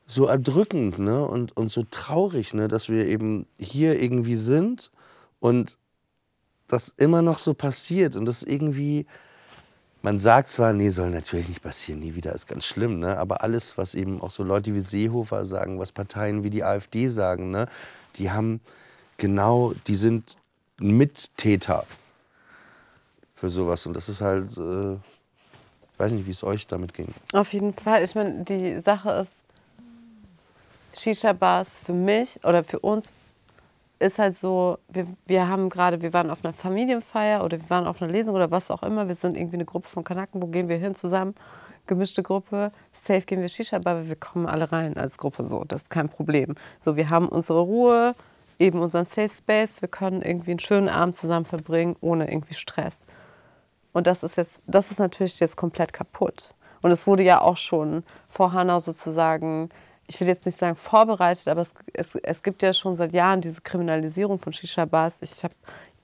[0.07, 1.25] so erdrückend ne?
[1.27, 2.68] und, und so traurig, ne?
[2.68, 4.92] dass wir eben hier irgendwie sind
[5.42, 5.76] und
[6.68, 8.14] das immer noch so passiert.
[8.14, 9.07] Und das irgendwie,
[10.00, 13.00] man sagt zwar, nee, soll natürlich nicht passieren, nie wieder, ist ganz schlimm.
[13.00, 13.18] Ne?
[13.18, 17.09] Aber alles, was eben auch so Leute wie Seehofer sagen, was Parteien wie die AfD
[17.09, 17.66] sagen, ne?
[18.16, 18.61] die haben
[19.16, 20.37] genau, die sind
[20.78, 21.87] Mittäter
[23.35, 23.85] für sowas.
[23.85, 24.96] Und das ist halt, äh,
[25.98, 27.09] weiß nicht, wie es euch damit ging.
[27.33, 28.05] Auf jeden Fall.
[28.05, 29.33] Ich meine, die Sache ist,
[31.00, 33.12] Shisha-Bars für mich oder für uns
[34.02, 37.86] ist halt so, wir, wir haben gerade, wir waren auf einer Familienfeier oder wir waren
[37.86, 39.08] auf einer Lesung oder was auch immer.
[39.08, 41.34] Wir sind irgendwie eine Gruppe von Kanaken, wo gehen wir hin zusammen?
[41.86, 45.64] Gemischte Gruppe, safe gehen wir Shisha-Bar, aber wir kommen alle rein als Gruppe so.
[45.64, 46.54] Das ist kein Problem.
[46.80, 48.14] So, wir haben unsere Ruhe,
[48.58, 49.80] eben unseren Safe Space.
[49.80, 53.04] Wir können irgendwie einen schönen Abend zusammen verbringen, ohne irgendwie Stress.
[53.92, 56.54] Und das ist jetzt, das ist natürlich jetzt komplett kaputt.
[56.82, 59.70] Und es wurde ja auch schon vor Hanau sozusagen,
[60.12, 63.40] ich will jetzt nicht sagen vorbereitet, aber es, es, es gibt ja schon seit Jahren
[63.40, 65.16] diese Kriminalisierung von Shisha-Bars.
[65.22, 65.55] Ich habe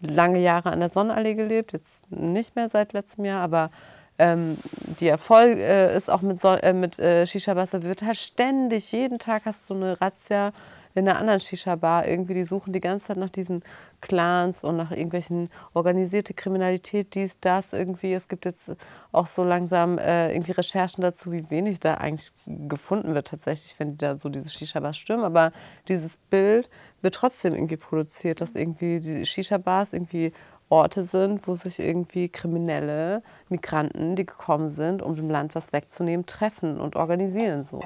[0.01, 3.71] lange Jahre an der Sonnenallee gelebt, jetzt nicht mehr seit letztem Jahr, aber
[4.19, 4.57] ähm,
[4.99, 8.91] die Erfolg äh, ist auch mit, so äh, mit äh, Shisha-Bars, da wird halt ständig,
[8.93, 10.53] jeden Tag hast du eine Razzia
[10.99, 13.63] in einer anderen Shisha-Bar irgendwie, die suchen die ganze Zeit nach diesen
[14.01, 18.13] Clans und nach irgendwelchen organisierte Kriminalität, dies, das irgendwie.
[18.13, 18.73] Es gibt jetzt
[19.13, 23.93] auch so langsam äh, irgendwie Recherchen dazu, wie wenig da eigentlich gefunden wird tatsächlich, wenn
[23.93, 25.25] die da so diese Shisha-Bars stürmen.
[25.25, 25.53] Aber
[25.89, 26.69] dieses Bild
[27.03, 30.33] wird trotzdem irgendwie produziert, dass irgendwie die Shisha-Bars irgendwie
[30.71, 36.27] Orte sind, wo sich irgendwie kriminelle Migranten, die gekommen sind, um dem Land was wegzunehmen,
[36.27, 37.81] treffen und organisieren so.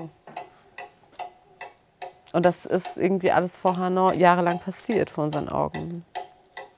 [2.33, 6.05] Und das ist irgendwie alles vor Hanau jahrelang passiert vor unseren Augen.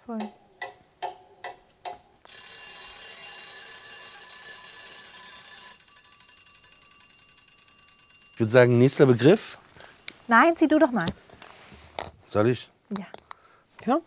[0.04, 0.18] Voll.
[8.32, 9.58] Ich würde sagen, nächster Begriff.
[10.26, 11.06] Nein, zieh du doch mal.
[12.26, 12.68] Soll ich?
[12.98, 13.06] Ja.
[13.86, 14.00] Ja?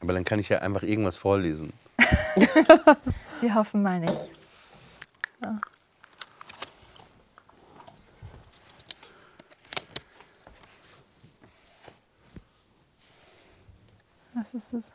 [0.00, 1.72] Aber dann kann ich ja einfach irgendwas vorlesen.
[3.40, 4.30] Wir hoffen mal nicht.
[5.42, 5.58] Ja.
[14.54, 14.92] Was ist es?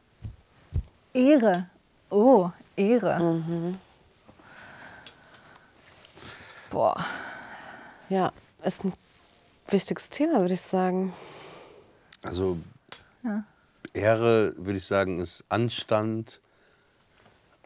[1.14, 1.70] Ehre.
[2.10, 3.78] Oh, Ehre.
[6.70, 7.06] Boah.
[8.08, 8.32] Ja,
[8.64, 8.94] ist ein
[9.68, 11.12] wichtiges Thema, würde ich sagen.
[12.22, 12.58] Also
[13.92, 16.40] Ehre, würde ich sagen, ist Anstand,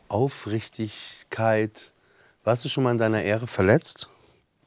[0.07, 1.93] Aufrichtigkeit.
[2.43, 4.09] Warst du schon mal in deiner Ehre verletzt?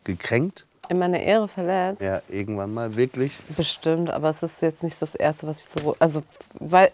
[0.05, 0.66] Gekränkt?
[0.89, 2.01] In meiner Ehre verletzt.
[2.03, 3.39] Ja, irgendwann mal, wirklich?
[3.57, 5.95] Bestimmt, aber es ist jetzt nicht das Erste, was ich so.
[5.99, 6.23] Also,
[6.59, 6.91] weil.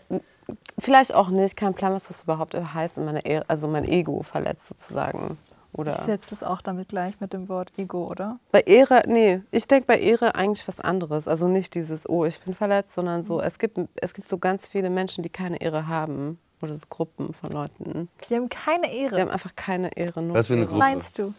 [0.79, 4.23] Vielleicht auch nicht, kein Plan, was das überhaupt heißt, in meiner Ehre, also mein Ego
[4.23, 5.39] verletzt sozusagen.
[5.73, 8.39] Oder Ich setze das auch damit gleich mit dem Wort Ego, oder?
[8.51, 11.29] bei Ehre, nee, ich denke bei Ehre eigentlich was anderes.
[11.29, 14.67] Also nicht dieses, oh, ich bin verletzt, sondern so, es gibt, es gibt so ganz
[14.67, 16.39] viele Menschen, die keine Ehre haben.
[16.61, 18.09] Oder so Gruppen von Leuten.
[18.29, 19.21] Die haben keine Die Ehre.
[19.21, 20.21] haben einfach keine Ehre.
[20.23, 20.67] Nur Was für eine.
[20.67, 20.79] Gruppe?
[20.79, 21.33] meinst du?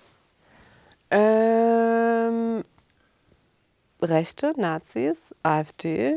[1.11, 2.22] Ähm,
[4.03, 6.15] Rechte, Nazis, AfD,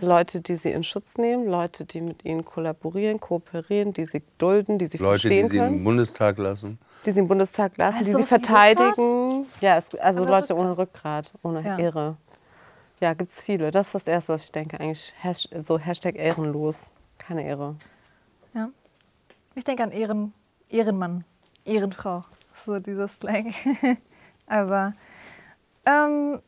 [0.00, 4.78] Leute, die sie in Schutz nehmen, Leute, die mit ihnen kollaborieren, kooperieren, die sie dulden,
[4.78, 6.78] die sie Leute, die verstehen sie können, im Bundestag lassen.
[7.06, 9.46] die sie im Bundestag lassen, Heißt die sie verteidigen.
[9.60, 11.78] Ja, es, also Ohne Leute ohne Rückgrat, ohne Ja.
[11.78, 12.16] Ehre.
[13.00, 13.70] Ja, gibt es viele.
[13.70, 14.80] Das ist das Erste, was ich denke.
[14.80, 16.90] Eigentlich Has so Hashtag ehrenlos.
[17.18, 17.76] Keine Ehre.
[18.54, 18.70] Ja.
[19.54, 20.32] Ich denke an Ehren,
[20.70, 21.24] Ehrenmann,
[21.64, 22.24] Ehrenfrau.
[22.52, 23.52] So dieser Slang.
[24.46, 24.92] Aber
[25.86, 26.40] ähm,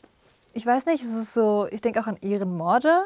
[0.57, 3.03] ich weiß nicht, es ist so, ich denke auch an Ehrenmorde,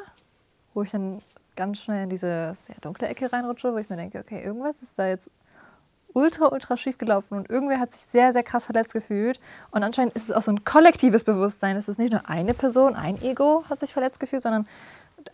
[0.72, 1.20] wo ich dann
[1.56, 4.98] ganz schnell in diese sehr dunkle Ecke reinrutsche, wo ich mir denke, okay, irgendwas ist
[4.98, 5.30] da jetzt
[6.14, 9.40] ultra, ultra schief gelaufen und irgendwer hat sich sehr, sehr krass verletzt gefühlt.
[9.72, 11.76] Und anscheinend ist es auch so ein kollektives Bewusstsein.
[11.76, 14.66] Es ist nicht nur eine Person, ein Ego hat sich verletzt gefühlt, sondern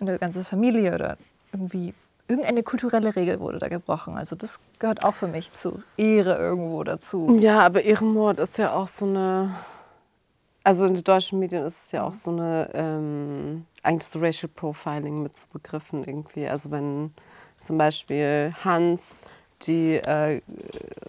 [0.00, 1.18] eine ganze Familie oder
[1.52, 1.94] irgendwie
[2.28, 4.16] irgendeine kulturelle Regel wurde da gebrochen.
[4.16, 7.38] Also das gehört auch für mich zu Ehre irgendwo dazu.
[7.38, 9.50] Ja, aber Ehrenmord ist ja auch so eine.
[10.66, 12.68] Also in den deutschen Medien ist es ja auch so eine.
[12.74, 16.48] Ähm, eigentlich so Racial Profiling mit so Begriffen irgendwie.
[16.48, 17.14] Also wenn
[17.62, 19.20] zum Beispiel Hans
[19.62, 20.40] die, äh,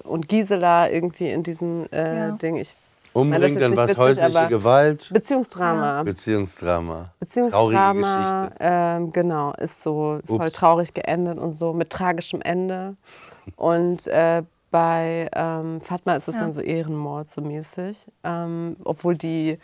[0.04, 2.32] und Gisela irgendwie in diesem äh, Ja.
[2.34, 2.58] Ding.
[2.58, 2.76] Ich,
[3.14, 6.04] Umbringt dann was witzig, häusliche Gewalt, Beziehungsdrama.
[6.04, 6.94] Beziehungsdrama.
[6.94, 8.56] Traurige Beziehungsdrama, Geschichte.
[8.60, 10.54] ähm, genau, ist so voll Ups.
[10.54, 12.96] traurig geendet und so mit tragischem Ende.
[13.56, 14.44] Und äh,
[14.78, 16.42] bei ähm, Fatma ist es Ja.
[16.42, 19.58] dann so Ehrenmord so mäßig, ähm, obwohl die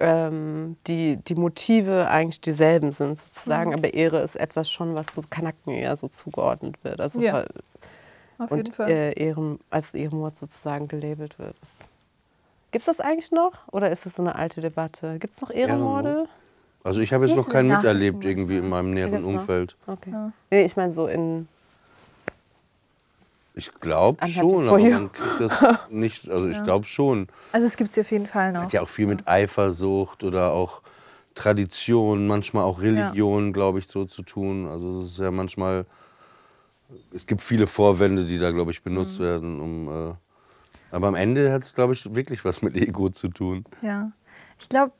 [0.00, 5.22] ähm, die, die Motive eigentlich dieselben sind sozusagen, aber Ehre ist etwas schon, was so
[5.28, 7.02] Kanaken eher so zugeordnet wird.
[7.02, 7.44] Also Ja,
[8.38, 8.90] Auf und jeden Fall.
[8.90, 11.56] Äh, Ehren, als Ehrenmord sozusagen gelabelt wird.
[12.70, 15.18] Gibt es das eigentlich noch oder ist es so eine alte Debatte?
[15.18, 16.08] Gibt es noch Ehrenmorde?
[16.08, 16.30] Ehrenmord?
[16.82, 19.22] Also ich Das habe jetzt noch keinen in miterlebt irgendwie in meinem näheren?
[19.22, 19.76] Umfeld.
[19.86, 20.10] Okay.
[20.12, 20.32] Ja.
[20.50, 21.46] Nee, ich meine so in.
[23.58, 24.90] Ich glaube schon, aber you.
[24.90, 27.26] man kriegt das nicht, also ich glaube schon.
[27.52, 28.64] Also es gibt sie auf jeden Fall noch.
[28.64, 30.82] Hat ja auch viel mit Eifersucht oder auch
[31.34, 34.68] Tradition, manchmal auch Religion, glaube ich, so zu tun.
[34.68, 35.86] Also es ist ja manchmal,
[37.14, 39.88] es gibt viele Vorwände, die da, glaube ich, benutzt werden, um.
[39.88, 40.14] Äh,
[40.90, 43.64] aber am Ende hat es, glaube ich, wirklich was mit Ego zu tun.
[43.80, 44.12] Ja.
[44.58, 44.92] Ich glaube,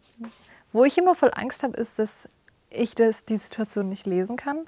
[0.72, 2.26] wo ich immer voll Angst habe, ist, dass
[2.70, 4.66] ich das, die Situation nicht lesen kann.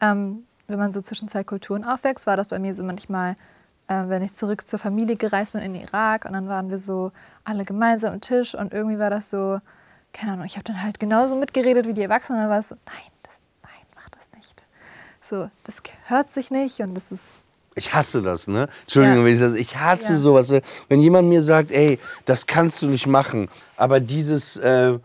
[0.00, 3.34] Ähm, wenn man so zwischen zwei Kulturen aufwächst, war das bei mir so manchmal,
[3.88, 6.78] äh, wenn ich zurück zur Familie gereist bin in den Irak und dann waren wir
[6.78, 7.10] so
[7.44, 9.60] alle gemeinsam am Tisch und irgendwie war das so,
[10.12, 12.68] keine Ahnung, ich habe dann halt genauso mitgeredet wie die Erwachsenen und dann war es
[12.68, 14.66] so, nein, das, nein, mach das nicht.
[15.22, 17.40] So, das gehört sich nicht und das ist
[17.74, 18.68] Ich hasse das, ne?
[18.82, 19.24] Entschuldigung, Ja.
[19.24, 19.54] wenn ich das.
[19.54, 20.18] Ich hasse Ja.
[20.18, 20.50] sowas.
[20.50, 24.98] äh, Wenn jemand mir sagt, ey, das kannst du nicht machen, aber dieses, äh,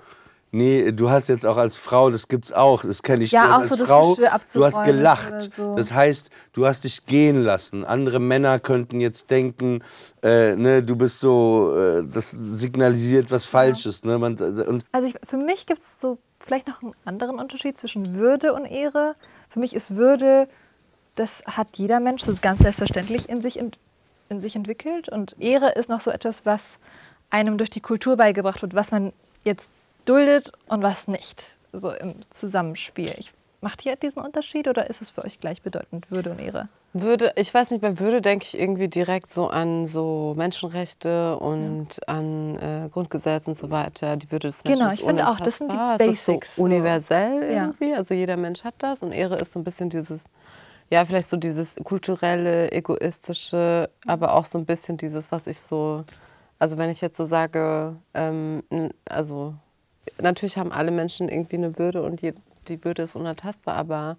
[0.53, 3.31] nee, du hast jetzt auch als Frau, das gibt's auch, das kenne ich.
[3.31, 5.51] Ja, auch als so Frau, du hast gelacht.
[5.51, 5.75] so.
[5.75, 7.83] Das heißt, du hast dich gehen lassen.
[7.83, 9.83] Andere Männer könnten jetzt denken,
[10.21, 14.17] äh, ne, du bist so, äh, das signalisiert was Falsches, ne?
[14.19, 18.13] Man, und Also ich, für mich gibt es so vielleicht noch einen anderen Unterschied zwischen
[18.15, 19.15] Würde und Ehre.
[19.49, 20.47] Für mich ist Würde,
[21.15, 23.71] das hat jeder Mensch so ganz selbstverständlich in sich, in,
[24.29, 25.09] in sich entwickelt.
[25.09, 26.77] Und Ehre ist noch so etwas, was
[27.31, 29.13] einem durch die Kultur beigebracht wird, was man
[29.43, 29.69] jetzt
[30.05, 31.57] duldet und was nicht.
[31.71, 33.13] So im Zusammenspiel.
[33.17, 36.67] Ich, macht ihr diesen Unterschied oder ist es für euch gleichbedeutend, Würde und Ehre?
[36.95, 42.07] Würde, ich weiß nicht, bei Würde denke ich irgendwie direkt so an so Menschenrechte und
[42.07, 44.15] an äh, Grundgesetz und so weiter.
[44.15, 45.77] Die Würde des Menschen Genau, ich finde auch, das sind die.
[45.77, 47.63] Es ist Basics, So universell Ja.
[47.63, 50.25] irgendwie, also jeder Mensch hat das und Ehre ist so ein bisschen dieses,
[50.91, 56.03] ja, vielleicht so dieses kulturelle, egoistische, aber auch so ein bisschen dieses, was ich so,
[56.59, 58.61] also wenn ich jetzt so sage, ähm,
[59.09, 59.55] also
[60.21, 62.33] natürlich haben alle Menschen irgendwie eine Würde und je,
[62.67, 64.17] die Würde ist unantastbar, aber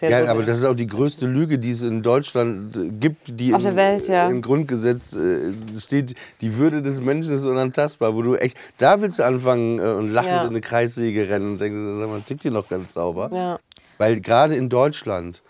[0.00, 3.54] Ja, aber das ist auch die größte Lüge, die es in Deutschland äh, gibt, die
[3.54, 4.28] Auf im, der Welt, ja.
[4.28, 6.14] im Grundgesetz äh, steht.
[6.40, 10.10] Die Würde des Menschen ist unantastbar, wo du echt, da willst du anfangen äh, und
[10.10, 10.42] lachend Ja.
[10.42, 13.30] in eine Kreissäge rennen und denkst, sag mal, tickt hier noch ganz sauber.
[13.32, 13.58] Ja.
[13.98, 15.42] Weil gerade in Deutschland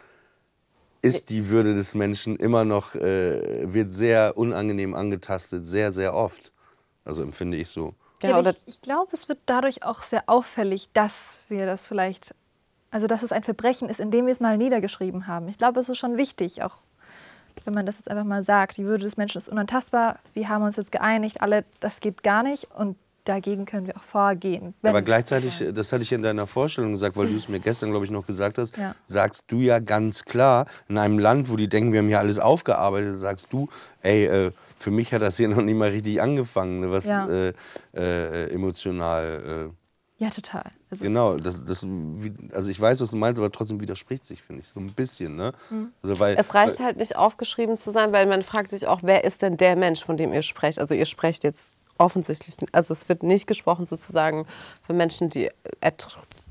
[1.01, 6.53] ist die Würde des Menschen immer noch, äh, wird sehr unangenehm angetastet, sehr, sehr oft.
[7.05, 7.95] Also empfinde ich so.
[8.23, 11.87] Ja, aber oder ich, ich glaube, es wird dadurch auch sehr auffällig, dass wir das
[11.87, 12.35] vielleicht,
[12.91, 15.49] also dass es ein Verbrechen ist, indem wir es mal niedergeschrieben haben.
[15.49, 16.77] Ich glaube, es ist schon wichtig, auch
[17.65, 20.65] wenn man das jetzt einfach mal sagt, die Würde des Menschen ist unantastbar, wir haben
[20.65, 24.75] uns jetzt geeinigt, alle, das geht gar nicht und dagegen können wir auch vorgehen.
[24.83, 27.91] Wenn- Aber gleichzeitig, das hatte ich in deiner Vorstellung gesagt, weil du es mir gestern,
[27.91, 28.95] glaube ich, noch gesagt hast, Ja.
[29.07, 32.39] sagst du ja ganz klar, in einem Land, wo die denken, wir haben hier alles
[32.39, 33.69] aufgearbeitet, sagst du,
[34.03, 34.53] ey, äh,
[34.85, 37.27] für mich hat das hier noch nicht mal richtig angefangen, ne, was Ja.
[37.27, 37.53] äh,
[37.95, 39.73] äh, emotional.
[40.19, 40.63] ja, total.
[40.67, 41.85] Äh, Also, genau, das, das,
[42.53, 45.35] also ich weiß, was du meinst, aber trotzdem widerspricht sich, finde ich, so ein bisschen.
[45.37, 45.53] Ne?
[45.71, 45.89] Mhm.
[46.03, 49.25] Also, weil, Es reicht halt nicht aufgeschrieben zu sein, weil man fragt sich auch, wer
[49.25, 50.79] ist denn der Mensch, von dem ihr sprecht?
[50.79, 54.47] Also ihr sprecht jetzt offensichtlich, also es wird nicht gesprochen sozusagen
[54.87, 55.51] für Menschen, die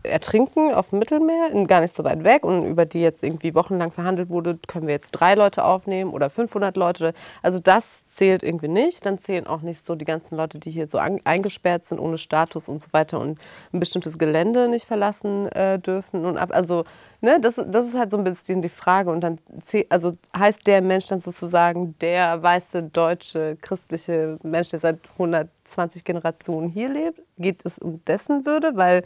[0.03, 3.91] ertrinken auf dem Mittelmeer, gar nicht so weit weg und über die jetzt irgendwie wochenlang
[3.91, 7.13] verhandelt wurde, können wir jetzt drei Leute aufnehmen oder 500 Leute.
[7.41, 9.05] Also das zählt irgendwie nicht.
[9.05, 12.69] Dann zählen auch nicht so die ganzen Leute, die hier so eingesperrt sind ohne Status
[12.69, 13.39] und so weiter und
[13.73, 16.49] ein bestimmtes Gelände nicht verlassen äh, dürfen und ab.
[16.53, 16.83] Also
[17.21, 19.09] ne, das, das ist halt so ein bisschen die Frage.
[19.09, 24.79] Und dann zäh- also heißt der Mensch dann sozusagen der weiße deutsche christliche Mensch, der
[24.79, 27.21] seit 120 Generationen hier lebt?
[27.37, 28.75] Geht es um dessen Würde?
[28.75, 29.03] Weil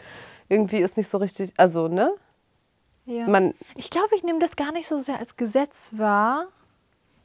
[0.50, 2.12] irgendwie ist nicht so richtig, also ne?
[3.06, 3.28] ja.
[3.28, 6.48] Man, ich glaube, ich nehme das gar nicht so sehr als Gesetz wahr,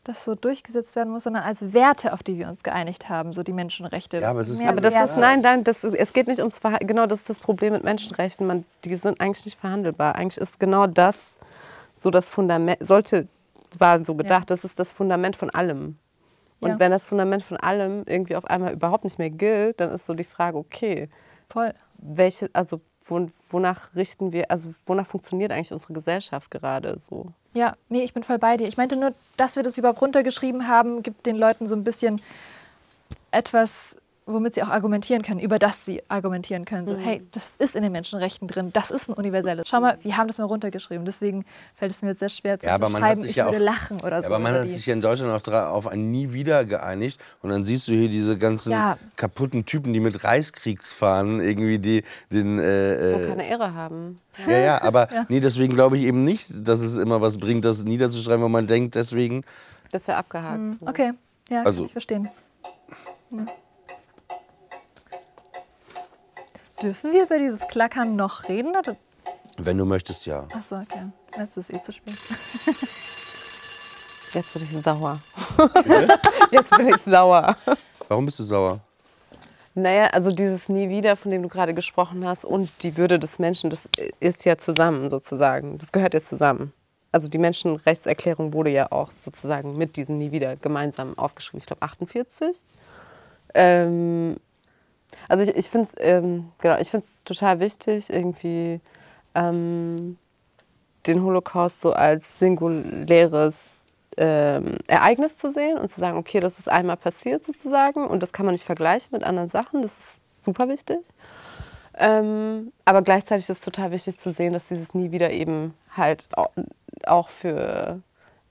[0.05, 3.43] das so durchgesetzt werden muss, sondern als Werte, auf die wir uns geeinigt haben, so
[3.45, 4.19] die Menschenrechte.
[4.21, 5.11] Ja, aber es ist- mehr aber das Werte.
[5.13, 6.89] ist, nein, nein, das ist, es geht nicht ums Verhandeln.
[6.89, 8.47] Genau, das ist das Problem mit Menschenrechten.
[8.47, 10.17] Man, die sind eigentlich nicht verhandelbar.
[10.17, 11.39] Eigentlich ist genau das
[11.97, 13.29] so das Fundament, sollte,
[13.79, 15.97] war so gedacht, das ist das Fundament von allem.
[16.59, 16.79] Und Ja.
[16.81, 20.15] wenn das Fundament von allem irgendwie auf einmal überhaupt nicht mehr gilt, dann ist so
[20.15, 21.09] die Frage, okay,
[21.49, 21.73] Voll.
[21.99, 22.81] welche, also
[23.51, 27.33] wonach richten wir, also wonach funktioniert eigentlich unsere Gesellschaft gerade so?
[27.55, 28.67] Ja, nee, ich bin voll bei dir.
[28.67, 32.21] Ich meinte nur, dass wir das überhaupt runtergeschrieben haben, gibt den Leuten so ein bisschen
[33.31, 36.85] etwas womit sie auch argumentieren können, über das sie argumentieren können.
[36.85, 36.89] Mhm.
[36.89, 39.67] So, hey, das ist in den Menschenrechten drin, das ist ein universelles.
[39.69, 41.05] Schau mal, wir haben das mal runtergeschrieben.
[41.05, 43.47] Deswegen fällt es mir jetzt sehr schwer zu Ja, aber man hat sich ich ja
[43.47, 44.27] würde auch- lachen oder Ja, so.
[44.29, 44.71] aber man hat die.
[44.73, 47.21] sich ja in Deutschland auch auf ein Nie wieder geeinigt.
[47.43, 48.97] Und dann siehst du hier diese ganzen Ja.
[49.17, 52.59] kaputten Typen, die mit Reichskriegsfahnen irgendwie die, den.
[52.61, 54.21] Äh, äh, keine Ehre haben.
[54.47, 57.83] ja, ja, aber nee, deswegen glaube ich eben nicht, dass es immer was bringt, das
[57.83, 59.43] niederzuschreiben, weil man denkt, deswegen.
[59.91, 60.57] Das wäre abgehakt.
[60.57, 60.87] Hm, so.
[60.87, 61.13] Okay,
[61.51, 62.29] ja, Also- kann ich verstehen.
[63.31, 63.47] Ja.
[66.83, 68.75] Dürfen wir über dieses Klackern noch reden?
[68.77, 68.97] Oder?
[69.57, 70.49] Wenn du möchtest, ja.
[70.53, 71.07] Achso, okay.
[71.39, 72.17] Jetzt ist es eh zu spät.
[74.35, 75.21] Jetzt bin ich sauer.
[76.51, 77.57] Jetzt bin ich sauer.
[78.09, 78.81] Warum bist du sauer?
[79.75, 83.39] Naja, also dieses Nie wieder, von dem du gerade gesprochen hast, und die Würde des
[83.39, 83.89] Menschen, das
[84.21, 85.79] ist ja zusammen sozusagen.
[85.79, 86.73] Das gehört ja zusammen.
[87.13, 91.61] Also die Menschenrechtserklärung wurde ja auch sozusagen mit diesem Nie wieder gemeinsam aufgeschrieben.
[91.61, 92.57] Ich glaube 48.
[93.55, 94.37] Ähm,
[95.29, 96.77] also ich, ich finde es ähm, genau,
[97.25, 98.81] total wichtig, irgendwie
[99.35, 100.19] ähm,
[101.07, 103.83] den Holocaust so als singuläres
[104.17, 108.33] ähm, Ereignis zu sehen und zu sagen, okay, das ist einmal passiert sozusagen und das
[108.33, 109.83] kann man nicht vergleichen mit anderen Sachen.
[109.83, 110.99] Das ist super wichtig.
[111.99, 116.29] Ähm, aber gleichzeitig ist es total wichtig zu sehen, dass dieses nie wieder eben halt
[116.37, 116.51] au-
[117.07, 118.01] auch für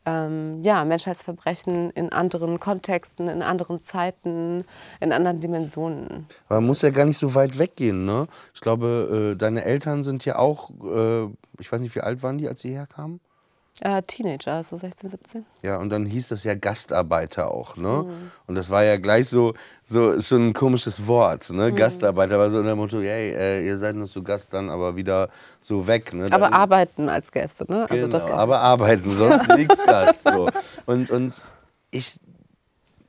[0.06, 4.66] ähm, ja, Menschheitsverbrechen in anderen Kontexten, in anderen Zeiten,
[5.00, 6.26] in anderen Dimensionen.
[6.48, 8.28] Aber man muss ja gar nicht so weit weggehen, ne?
[8.54, 11.26] Ich glaube, äh, deine Eltern sind ja auch, äh,
[11.60, 13.20] ich weiß nicht, wie alt waren die, als sie herkamen?
[13.84, 15.46] Äh, Teenager, so 16, 17.
[15.64, 18.06] Ja, und dann hieß das ja Gastarbeiter auch, ne?
[18.46, 21.74] Und das war ja gleich so, so schon ein komisches Wort, ne?
[21.74, 24.96] Gastarbeiter war so unter dem Motto, hey, äh, ihr seid nur so Gast dann, aber
[24.96, 25.30] wieder
[25.62, 26.26] so weg, ne?
[26.26, 27.88] Aber Dann- arbeiten als Gäste, ne?
[27.90, 30.26] Also Genau, aber arbeiten, sonst nichts Gast.
[30.26, 30.48] So.
[30.86, 31.42] Und, und
[31.90, 32.20] ich,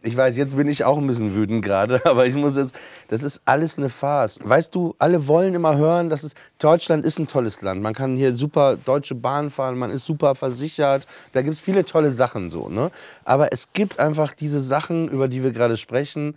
[0.02, 2.74] ich weiß, jetzt bin ich auch ein bisschen wütend gerade, aber ich muss jetzt,
[3.08, 4.38] das ist alles eine Farce.
[4.42, 7.82] Weißt du, alle wollen immer hören, dass es, Deutschland ist ein tolles Land.
[7.82, 11.06] Man kann hier super deutsche Bahn fahren, man ist super versichert.
[11.32, 12.90] Da gibt es viele tolle Sachen so, ne?
[13.24, 16.36] Aber es gibt einfach diese Sachen, über die wir gerade sprechen,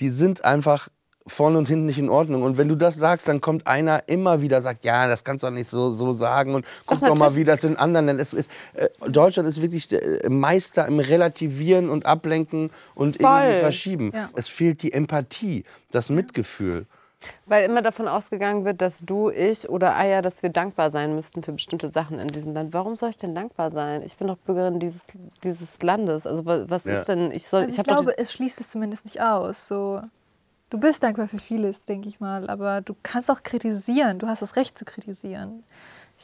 [0.00, 0.88] die sind einfach
[1.26, 2.42] vorne und hinten nicht in Ordnung.
[2.42, 5.46] Und wenn du das sagst, dann kommt einer immer wieder sagt, ja, das kannst du
[5.46, 8.34] doch nicht so, so sagen und guck doch, mal, wie das in anderen Ländern ist.
[8.34, 13.60] Äh, Deutschland ist wirklich der äh, Meister im Relativieren und Ablenken und irgendwie.
[13.60, 14.12] Verschieben.
[14.14, 14.28] Ja.
[14.36, 16.86] Es fehlt die Empathie, das Mitgefühl.
[17.46, 21.42] Weil immer davon ausgegangen wird, dass du, ich oder Aya, dass wir dankbar sein müssten
[21.42, 22.74] für bestimmte Sachen in diesem Land.
[22.74, 24.02] Warum soll ich denn dankbar sein?
[24.04, 25.00] Ich bin doch Bürgerin dieses,
[25.42, 26.26] dieses Landes.
[26.26, 26.98] Also wa- was Ja.
[26.98, 27.30] ist denn?
[27.30, 29.68] Ich soll, Also ich doch glaube, es schließt es zumindest nicht aus.
[29.68, 30.02] So,
[30.70, 34.18] du bist dankbar für vieles, denke ich mal, aber du kannst auch kritisieren.
[34.18, 35.64] Du hast das Recht zu kritisieren.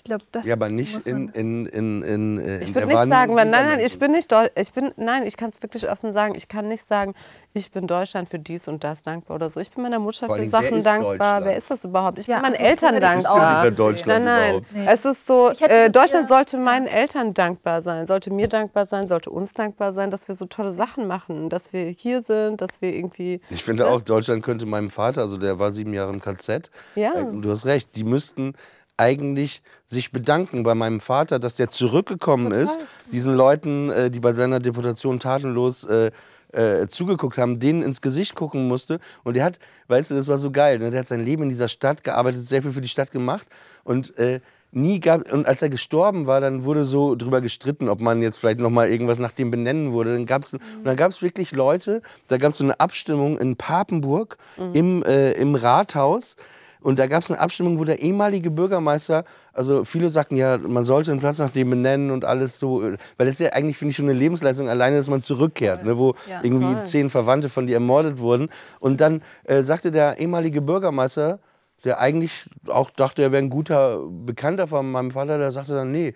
[0.00, 2.96] Ich glaube, das Ja, aber nicht in, in, in, in, in Ich der würde nicht
[2.96, 6.10] Wahrnehmung sagen, nein, nein, ich bin nicht ich bin nein, ich kann es wirklich offen
[6.10, 7.14] sagen, ich kann nicht sagen,
[7.52, 9.60] ich bin Deutschland für dies und das dankbar oder so.
[9.60, 11.44] Ich bin meiner Mutter für Sachen ist dankbar.
[11.44, 12.18] Wer ist das überhaupt?
[12.18, 13.64] Ich Ja, bin meinen also, Eltern das ist auch dankbar.
[13.66, 14.48] Nicht Deutschland Nein, nein.
[14.54, 14.72] überhaupt?
[14.74, 14.86] Nee.
[14.88, 19.28] Es ist so, äh, Deutschland sollte meinen Eltern dankbar sein, sollte mir dankbar sein, sollte
[19.28, 22.94] uns dankbar sein, dass wir so tolle Sachen machen, dass wir hier sind, dass wir
[22.94, 23.42] irgendwie.
[23.50, 27.12] Ich finde auch, Deutschland könnte meinem Vater, also der war sieben Jahre im KZ, Ja.
[27.14, 28.54] äh, du hast recht, die müssten
[29.00, 32.78] eigentlich sich bedanken bei meinem Vater, dass der zurückgekommen ist,
[33.10, 36.10] diesen Leuten, äh, die bei seiner Deportation tatenlos äh,
[36.52, 38.98] äh, zugeguckt haben, denen ins Gesicht gucken musste.
[39.24, 39.58] Und der hat,
[39.88, 40.90] weißt du, das war so geil, ne?
[40.90, 43.48] der hat sein Leben in dieser Stadt gearbeitet, sehr viel für die Stadt gemacht
[43.84, 44.40] und äh,
[44.72, 48.38] nie gab und als er gestorben war, dann wurde so drüber gestritten, ob man jetzt
[48.38, 50.12] vielleicht noch mal irgendwas nach dem benennen würde.
[50.12, 53.56] Dann gab's und dann gab es wirklich Leute, da gab es so eine Abstimmung in
[53.56, 54.36] Papenburg
[54.72, 56.36] im äh, im Rathaus.
[56.82, 60.84] Und da gab es eine Abstimmung, wo der ehemalige Bürgermeister, also viele sagten ja, man
[60.84, 63.90] sollte einen Platz nach dem benennen und alles so, weil das ist ja eigentlich, finde
[63.90, 66.40] ich, schon eine Lebensleistung alleine, dass man zurückkehrt, ne, wo Ja.
[66.42, 66.82] irgendwie Voll.
[66.82, 68.48] zehn Verwandte von dir ermordet wurden.
[68.80, 71.38] Und dann äh, sagte der ehemalige Bürgermeister,
[71.84, 75.90] der eigentlich auch dachte, er wäre ein guter Bekannter von meinem Vater, der sagte dann,
[75.92, 76.14] nee,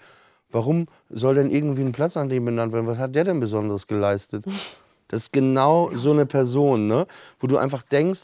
[0.51, 2.87] warum soll denn irgendwie ein Platz an dem benannt werden?
[2.87, 4.45] Was hat der denn Besonderes geleistet?
[5.09, 7.07] Das ist genau so eine Person, ne?
[7.39, 8.23] wo du einfach denkst,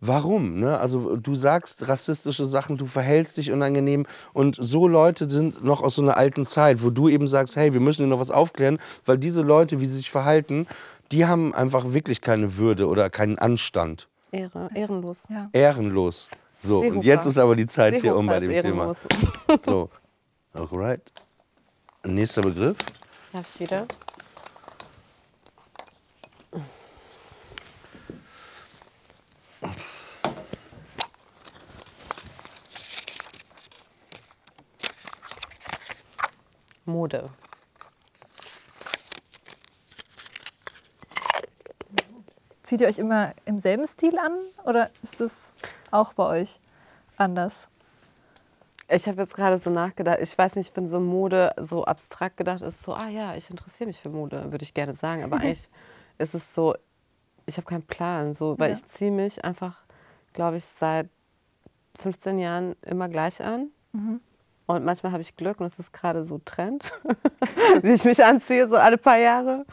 [0.00, 0.60] warum?
[0.60, 0.78] Ne?
[0.78, 5.96] Also du sagst rassistische Sachen, du verhältst dich unangenehm und so Leute sind noch aus
[5.96, 8.78] so einer alten Zeit, wo du eben sagst, hey, wir müssen hier noch was aufklären,
[9.06, 10.66] weil diese Leute, wie sie sich verhalten,
[11.10, 14.08] die haben einfach wirklich keine Würde oder keinen Anstand.
[14.30, 15.24] Ehre, ehrenlos.
[15.28, 15.48] Ja.
[15.52, 16.28] Ehrenlos.
[16.58, 17.06] So, und Seehofer.
[17.06, 18.62] jetzt ist aber die Zeit hier Seehofer um bei dem Thema.
[18.66, 18.98] ehrenlos.
[19.64, 19.90] So,
[20.52, 21.00] alright.
[22.04, 22.76] Nächster Begriff.
[23.32, 23.86] Darf ich wieder?
[36.88, 37.30] Mode.
[42.62, 44.32] Zieht ihr euch immer im selben Stil an
[44.64, 45.54] oder ist das
[45.90, 46.60] auch bei euch
[47.16, 47.70] anders?
[48.90, 52.62] Ich habe jetzt gerade so nachgedacht, ich weiß nicht, wenn so Mode so abstrakt gedacht
[52.62, 55.22] ist, so, ah ja, ich interessiere mich für Mode, würde ich gerne sagen.
[55.24, 55.68] Aber eigentlich
[56.18, 56.74] ist es so,
[57.46, 58.76] ich habe keinen Plan, so, weil Ja.
[58.76, 59.76] ich ziehe mich einfach,
[60.32, 61.08] glaube ich, seit
[61.98, 63.70] 15 Jahren immer gleich an.
[64.68, 66.92] Und manchmal habe ich Glück und es ist gerade so Trend,
[67.82, 69.64] wie ich mich anziehe, so alle paar Jahre.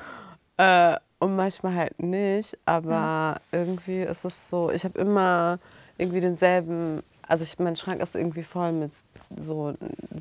[0.56, 2.58] Äh, und manchmal halt nicht.
[2.66, 5.60] Aber irgendwie ist es so, ich habe immer
[5.98, 8.92] irgendwie denselben, also ich, mein Schrank ist irgendwie voll mit
[9.38, 9.74] so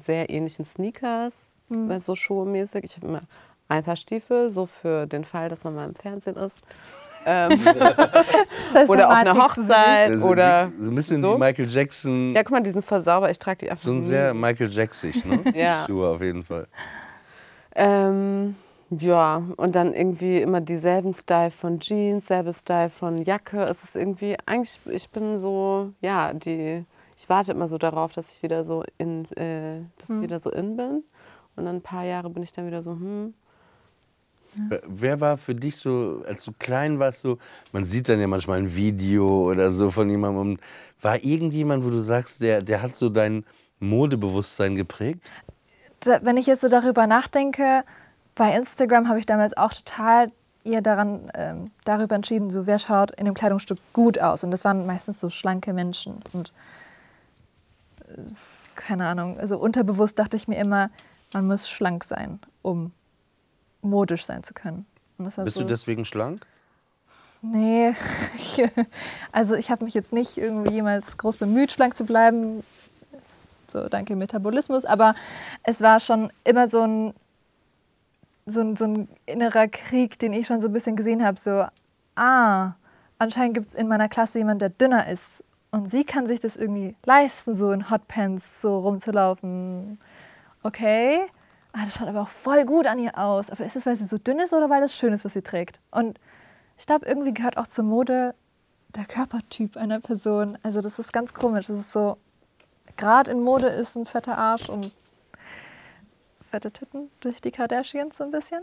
[0.04, 2.82] sehr ähnlichen Sneakers, weil so Schuhe-mäßig.
[2.82, 3.20] Ich habe immer
[3.68, 6.58] ein paar Stiefel, so für den Fall, dass man mal im Fernsehen ist.
[7.26, 7.58] Ähm,
[8.64, 9.34] Das heißt, oder auf einer.
[9.36, 10.72] Hochzeit Also oder.
[10.80, 11.34] so ein bisschen so?
[11.34, 12.34] wie Michael Jackson.
[12.34, 13.30] Ja, guck mal, die sind voll sauber.
[13.30, 15.40] Ich trage die einfach so ein sehr Michael Jacksig, ne?
[15.54, 15.84] Ja.
[15.86, 16.66] Schuhe auf jeden Fall.
[17.76, 18.56] Ähm,
[18.90, 23.62] ja, und dann irgendwie immer dieselben Style von Jeans, selbe Style von Jacke.
[23.64, 26.84] Es ist irgendwie, eigentlich, ich bin so, ja, die,
[27.16, 30.50] ich warte immer so darauf, dass ich wieder so in, äh, dass ich wieder so
[30.50, 31.04] in bin.
[31.56, 33.34] Und dann ein paar Jahre bin ich dann wieder so, hm.
[34.68, 37.38] Wer- Wer war für dich so, als du klein warst, so,
[37.72, 40.58] man sieht dann ja manchmal ein Video oder so von jemandem,
[41.02, 43.44] war irgendjemand, wo du sagst, der, der hat so dein
[43.80, 45.20] Modebewusstsein geprägt?
[46.22, 47.84] Wenn ich jetzt so darüber nachdenke,
[48.34, 50.28] bei Instagram habe ich damals auch total
[50.64, 54.44] eher daran, ähm, darüber entschieden, so wer schaut in dem Kleidungsstück gut aus.
[54.44, 56.22] Und das waren meistens so schlanke Menschen.
[56.32, 56.52] Und
[58.08, 58.22] äh,
[58.74, 60.90] keine Ahnung, also unterbewusst dachte ich mir immer,
[61.32, 62.92] man muss schlank sein, um
[63.84, 64.86] modisch sein zu können.
[65.18, 66.46] Bist so, du deswegen schlank?
[67.42, 67.94] Nee,
[69.32, 72.64] also ich habe mich jetzt nicht irgendwie jemals groß bemüht, schlank zu bleiben.
[73.68, 74.84] So, danke Metabolismus.
[74.84, 75.14] Aber
[75.62, 77.14] es war schon immer so ein,
[78.46, 81.38] so ein, so ein innerer Krieg, den ich schon so ein bisschen gesehen habe.
[81.38, 81.66] So,
[82.16, 82.72] ah,
[83.18, 85.44] anscheinend gibt es in meiner Klasse jemanden, der dünner ist.
[85.70, 89.98] Und sie kann sich das irgendwie leisten, so in Hotpants so rumzulaufen.
[90.62, 91.20] Okay.
[91.76, 93.50] Ah, das schaut aber auch voll gut an ihr aus.
[93.50, 95.42] Aber ist es, weil sie so dünn ist oder weil das schön ist, was sie
[95.42, 95.80] trägt?
[95.90, 96.20] Und
[96.78, 98.34] ich glaube, irgendwie gehört auch zur Mode
[98.94, 100.56] der Körpertyp einer Person.
[100.62, 101.66] Also das ist ganz komisch.
[101.66, 102.16] Das ist so,
[102.96, 104.92] gerade in Mode ist ein fetter Arsch und
[106.48, 108.62] fette Titten durch die Kardashians so ein bisschen.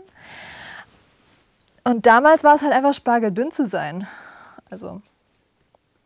[1.84, 4.06] Und damals war es halt einfach spargeldünn zu sein.
[4.70, 5.02] Also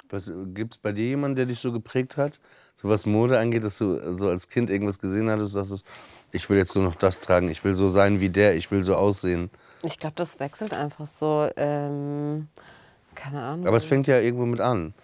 [0.08, 2.38] Gibt es bei dir jemanden, der dich so geprägt hat?
[2.76, 5.86] So was Mode angeht, dass du so als Kind irgendwas gesehen hattest, dachtest,
[6.36, 8.82] ich will jetzt nur noch das tragen, ich will so sein wie der, ich will
[8.82, 9.50] so aussehen.
[9.82, 11.48] Ich glaube, das wechselt einfach so.
[11.56, 12.48] Ähm,
[13.14, 13.66] keine Ahnung.
[13.66, 14.94] Aber es fängt ja irgendwo mit an.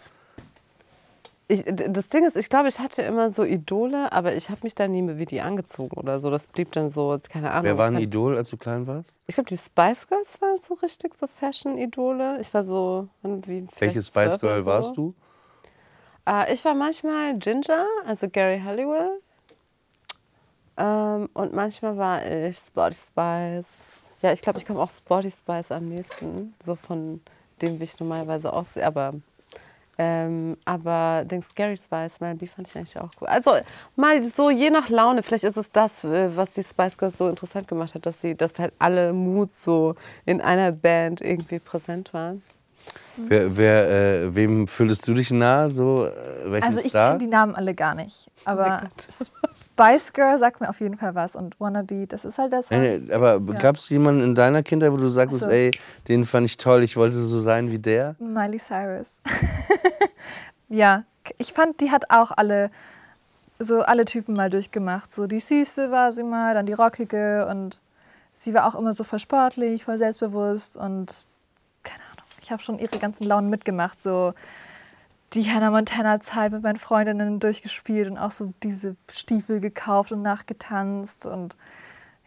[1.48, 4.74] Ich, das Ding ist, ich glaube, ich hatte immer so Idole, aber ich habe mich
[4.74, 6.30] da nie wie die angezogen oder so.
[6.30, 7.64] Das blieb dann so, keine Ahnung.
[7.64, 9.16] Wer war ein Idol, als du klein warst?
[9.26, 12.38] Ich glaube, die Spice Girls waren so richtig so Fashion-Idole.
[12.40, 14.66] Ich war so, wie Welches Spice 12 oder Girl so.
[14.66, 15.14] warst du?
[16.26, 19.20] Äh, ich war manchmal Ginger, also Gary Halliwell.
[20.76, 23.66] Ähm, und manchmal war ich Sporty Spice.
[24.22, 26.54] Ja, ich glaube, ich komme auch Sporty Spice am nächsten.
[26.64, 27.20] So von
[27.60, 28.86] dem, wie ich normalerweise aussehe.
[28.86, 29.14] Aber,
[29.98, 33.28] ähm, aber den Scary Spice, mal, die fand ich eigentlich auch cool.
[33.28, 33.56] Also
[33.96, 35.22] mal so je nach Laune.
[35.22, 38.34] Vielleicht ist es das, äh, was die Spice Girls so interessant gemacht hat, dass sie,
[38.34, 39.94] dass halt alle Moods so
[40.24, 42.42] in einer Band irgendwie präsent waren.
[43.16, 45.68] Wer, wer, äh, wem fühlst du dich nah?
[45.68, 48.30] So, äh, Also ich kenne die Namen alle gar nicht.
[48.44, 49.30] Aber Gott.
[49.82, 51.34] Spice Girl sagt mir auf jeden Fall was.
[51.36, 52.70] Und Wannabe, das ist halt das.
[52.70, 55.50] Nein, aber gab es jemanden in deiner Kindheit, wo du sagst, Ach so.
[55.50, 55.72] ey,
[56.08, 58.14] den fand ich toll, ich wollte so sein wie der?
[58.18, 59.20] Miley Cyrus.
[60.68, 61.04] ja,
[61.38, 62.70] ich fand, die hat auch alle
[63.58, 65.12] so alle Typen mal durchgemacht.
[65.12, 67.80] So die Süße war sie mal, dann die Rockige und
[68.34, 71.26] sie war auch immer so voll sportlich, voll selbstbewusst und
[71.84, 74.00] keine Ahnung, ich habe schon ihre ganzen Launen mitgemacht.
[74.00, 74.34] So
[75.34, 80.22] die Hannah Montana Zeit mit meinen Freundinnen durchgespielt und auch so diese Stiefel gekauft und
[80.22, 81.56] nachgetanzt und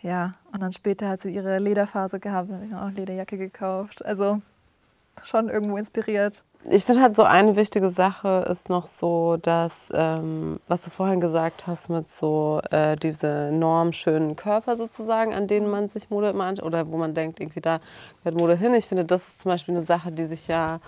[0.02, 4.06] ja, und dann später hat sie ihre Lederphase gehabt und auch Lederjacke gekauft.
[4.06, 4.40] Also
[5.24, 6.44] schon irgendwo inspiriert.
[6.68, 11.20] Ich finde halt so eine wichtige Sache ist noch so, dass, ähm, was du vorhin
[11.20, 16.52] gesagt hast, mit so äh, diese normschönen Körper sozusagen, an denen man sich Mode immer
[16.64, 17.80] oder wo man denkt, irgendwie da
[18.24, 18.74] gehört Mode hin.
[18.74, 20.80] Ich finde, das ist zum Beispiel eine Sache, die sich ja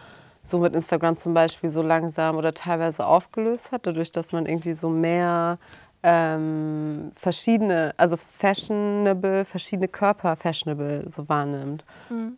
[0.47, 4.73] so mit Instagram zum Beispiel so langsam oder teilweise aufgelöst hat, dadurch, dass man irgendwie
[4.73, 5.57] so mehr
[6.03, 11.83] ähm, verschiedene, also fashionable, verschiedene Körper fashionable so wahrnimmt.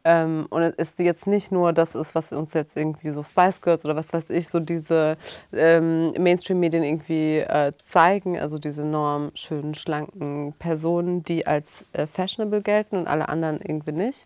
[0.06, 3.62] Ähm, und es ist jetzt nicht nur das ist, was uns jetzt irgendwie so Spice
[3.62, 5.18] Girls oder was weiß ich, so diese
[5.54, 12.62] ähm, Mainstream-Medien irgendwie äh, zeigen, also diese norm schönen, schlanken Personen, die als äh, fashionable
[12.62, 14.26] gelten und alle anderen irgendwie nicht.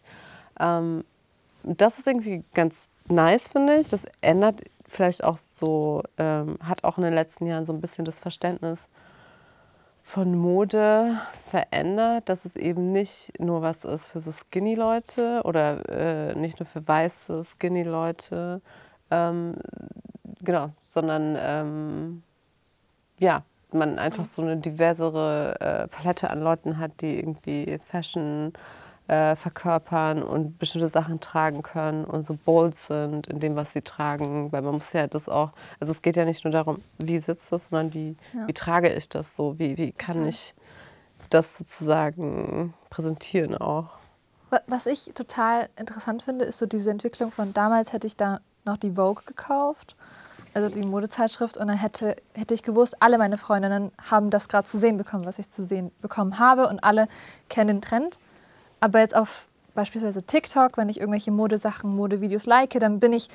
[0.58, 1.04] Ähm,
[1.64, 3.88] das ist irgendwie ganz nice, finde ich.
[3.88, 8.06] Das ändert vielleicht auch so, ähm, hat auch in den letzten Jahren so ein bisschen
[8.06, 8.80] das Verständnis
[10.04, 11.18] von Mode
[11.50, 16.68] verändert, dass es eben nicht nur was ist für so Skinny-Leute oder äh, nicht nur
[16.68, 18.62] für weiße Skinny-Leute,
[19.12, 19.56] ähm,
[20.42, 22.24] genau, sondern ähm,
[23.18, 28.54] ja, man einfach so eine diversere äh, Palette an Leuten hat, die irgendwie Fashion
[29.08, 33.82] äh, verkörpern und bestimmte Sachen tragen können und so bold sind in dem, was sie
[33.82, 34.52] tragen.
[34.52, 37.52] Weil man muss ja das auch, also es geht ja nicht nur darum, wie sitzt
[37.52, 38.48] das, sondern wie, Ja.
[38.48, 40.30] wie trage ich das so, wie, wie kann Total.
[40.30, 40.56] ich
[41.30, 43.88] das sozusagen präsentieren auch.
[44.50, 48.40] Wa- Was ich total interessant finde, ist so diese Entwicklung von damals hätte ich da
[48.66, 49.96] noch die Vogue gekauft,
[50.54, 54.68] also die Modezeitschrift, und dann hätte, hätte ich gewusst, alle meine Freundinnen haben das gerade
[54.68, 57.08] zu sehen bekommen, was ich zu sehen bekommen habe und alle
[57.50, 58.20] kennen den Trend.
[58.84, 63.30] Aber jetzt auf beispielsweise TikTok, wenn ich irgendwelche Modesachen, Modevideos like, dann bin ich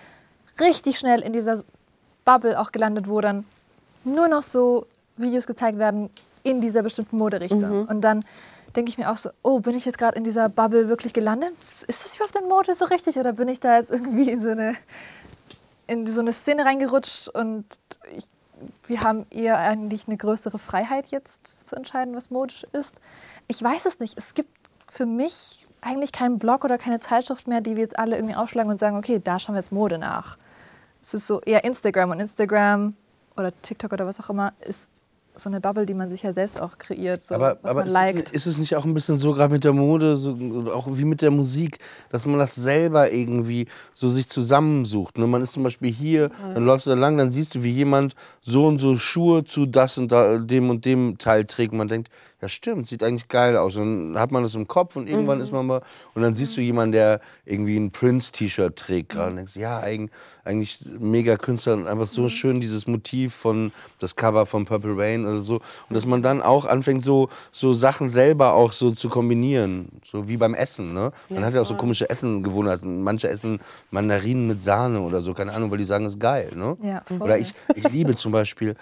[0.61, 1.65] richtig schnell in dieser
[2.27, 3.47] Bubble auch gelandet, wo dann
[4.05, 4.87] nur noch so
[5.17, 6.11] Videos gezeigt werden
[6.43, 7.89] in dieser bestimmten Moderichtung.
[7.89, 8.27] Und dann
[8.77, 11.55] denke ich mir auch so, oh, bin ich jetzt gerade in dieser Bubble wirklich gelandet?
[11.87, 13.17] Ist das überhaupt in Mode so richtig?
[13.19, 14.75] Oder bin ich da jetzt irgendwie in so eine,
[15.87, 17.65] in so eine Szene reingerutscht und
[18.15, 18.27] ich,
[18.87, 23.01] wir haben eher eigentlich eine größere Freiheit jetzt zu entscheiden, was modisch ist?
[23.47, 24.19] Ich weiß es nicht.
[24.19, 24.58] Es gibt
[24.89, 28.71] für mich eigentlich keinen Blog oder keine Zeitschrift mehr, die wir jetzt alle irgendwie aufschlagen
[28.71, 30.37] und sagen, okay, da schauen wir jetzt Mode nach.
[31.01, 32.95] Es ist so eher Instagram und Instagram
[33.37, 34.91] oder TikTok oder was auch immer ist
[35.41, 37.87] so eine Bubble, die man sich ja selbst auch kreiert, so, aber was aber man
[37.87, 38.29] ist, liked.
[38.29, 40.37] es, ist es nicht auch ein bisschen so, gerade mit der Mode, so,
[40.73, 41.79] auch wie mit der Musik,
[42.11, 45.19] dass man das selber irgendwie so sich zusammensucht?
[45.19, 45.27] Ne?
[45.27, 48.15] Man ist zum Beispiel hier, dann läufst du da lang, dann siehst du, wie jemand
[48.43, 51.73] so und so Schuhe zu das und da, dem und dem Teil trägt.
[51.73, 52.11] Man denkt,
[52.41, 53.77] ja stimmt, sieht eigentlich geil aus.
[53.77, 55.83] Und dann hat man das im Kopf und irgendwann ist man mal,
[56.15, 60.11] und dann siehst du jemanden, der irgendwie ein Prince-T-Shirt trägt gerade und denkst, ja, eigentlich,
[60.45, 65.27] eigentlich mega Künstler und einfach so schön dieses Motiv von das Cover von Purple Rain
[65.27, 65.57] oder so.
[65.89, 69.89] Und dass man dann auch anfängt, so, so Sachen selber auch so zu kombinieren.
[70.11, 71.13] So wie beim Essen, ne?
[71.29, 73.03] Man hat ja auch so komische Essengewohnheiten.
[73.03, 73.59] Manche essen
[73.91, 76.77] Mandarinen mit Sahne oder so, keine Ahnung, weil die sagen, ist geil, ne?
[76.83, 77.21] Ja, voll.
[77.21, 78.77] Oder ich, ich liebe zum Beispiel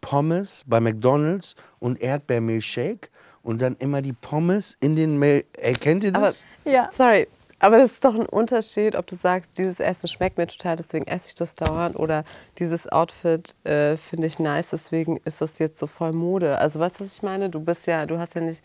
[0.00, 3.08] Pommes bei McDonalds und Erdbeermilchshake
[3.42, 6.42] und dann immer die Pommes in den Mil Ey, kennt ihr das?
[6.64, 6.90] Ja.
[6.96, 7.26] Sorry,
[7.60, 11.06] aber das ist doch ein Unterschied, ob du sagst, dieses Essen schmeckt mir total, deswegen
[11.06, 12.24] esse ich das dauernd, oder
[12.58, 16.58] dieses Outfit äh, finde ich nice, deswegen ist das jetzt so voll Mode.
[16.58, 17.50] Also weißt du, was ich meine?
[17.50, 18.62] Du bist ja, du hast ja nicht,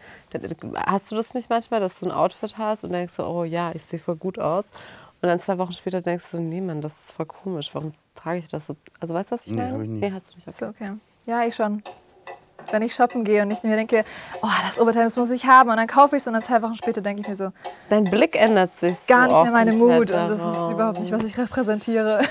[0.75, 3.71] hast du das nicht manchmal, dass du ein Outfit hast und denkst so, oh ja,
[3.73, 4.65] ich sehe voll gut aus.
[5.21, 7.69] Und dann zwei Wochen später denkst du, nee, Mann, das ist voll komisch.
[7.73, 8.75] Warum trage ich das so?
[8.99, 9.73] Also weißt du, was ich Nee, meine?
[9.73, 9.99] hab ich nie.
[10.01, 10.53] Nee, hast du nicht.
[10.53, 10.89] So, Okay.
[10.89, 10.97] okay.
[11.25, 11.81] Ja, ich schon.
[12.71, 14.03] Wenn ich shoppen gehe und ich mir denke,
[14.41, 16.61] oh, das Oberteil das muss ich haben und dann kaufe ich es und dann zwei
[16.61, 17.49] Wochen später denke ich mir so,
[17.89, 20.71] Dein Blick ändert sich so gar nicht mehr meine Mut und das ist darauf.
[20.71, 22.21] überhaupt nicht, was ich repräsentiere.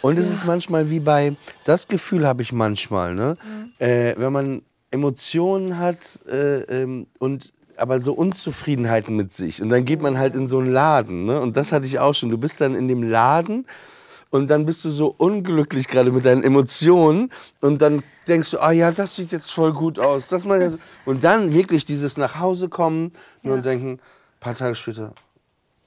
[0.00, 1.34] Und es ist manchmal wie bei,
[1.64, 3.36] das Gefühl habe ich manchmal, ne?
[3.78, 9.62] Äh, wenn man Emotionen hat äh, ähm, und aber so Unzufriedenheiten mit sich.
[9.62, 11.40] Und dann geht man halt in so einen Laden, ne?
[11.40, 12.30] Und das hatte ich auch schon.
[12.30, 13.66] Du bist dann in dem Laden
[14.32, 17.30] und dann bist du so unglücklich gerade mit deinen Emotionen
[17.60, 20.28] und dann denkst du, ah ja, das sieht jetzt voll gut aus.
[20.28, 20.78] Das mal jetzt.
[21.04, 23.12] Und dann wirklich dieses nach Hause kommen
[23.42, 24.00] und denken, ein
[24.40, 25.12] paar Tage später,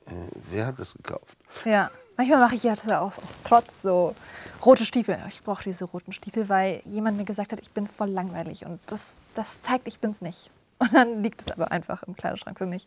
[0.05, 0.11] äh,
[0.51, 1.37] wer hat das gekauft?
[1.65, 1.89] Ja.
[2.17, 4.15] Manchmal mache ich ja das auch, auch trotz so
[4.63, 5.17] rote Stiefel.
[5.27, 8.79] Ich brauche diese roten Stiefel, weil jemand mir gesagt hat, ich bin voll langweilig und
[8.85, 10.49] das, das zeigt, ich bin's nicht.
[10.77, 12.85] Und dann liegt es aber einfach im Kleiderschrank für mich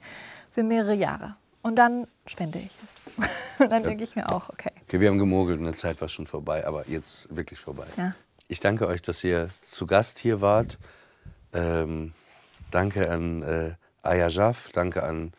[0.52, 1.36] für mehrere Jahre.
[1.62, 3.07] Und dann spende ich es.
[3.58, 4.70] Und dann denke ich mir auch, okay.
[4.86, 7.86] Okay, wir haben gemogelt, eine Zeit war schon vorbei, aber jetzt wirklich vorbei.
[7.96, 8.14] Ja.
[8.46, 10.78] Ich danke euch, dass ihr zu Gast hier wart.
[11.52, 12.12] Ähm,
[12.70, 15.32] danke an äh, Aya Jaff, danke an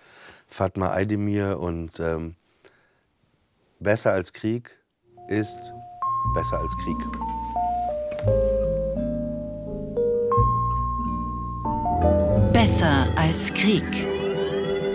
[0.47, 2.35] Fatma Aydemir und ähm,
[3.79, 4.77] besser als Krieg
[5.27, 5.59] ist
[6.33, 6.97] besser als Krieg.
[12.51, 14.18] Besser als Krieg.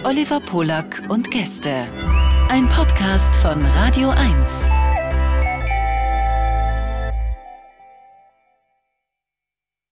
[0.05, 1.88] Oliver Polak und Gäste.
[2.50, 4.84] Ein Podcast von Radio 1.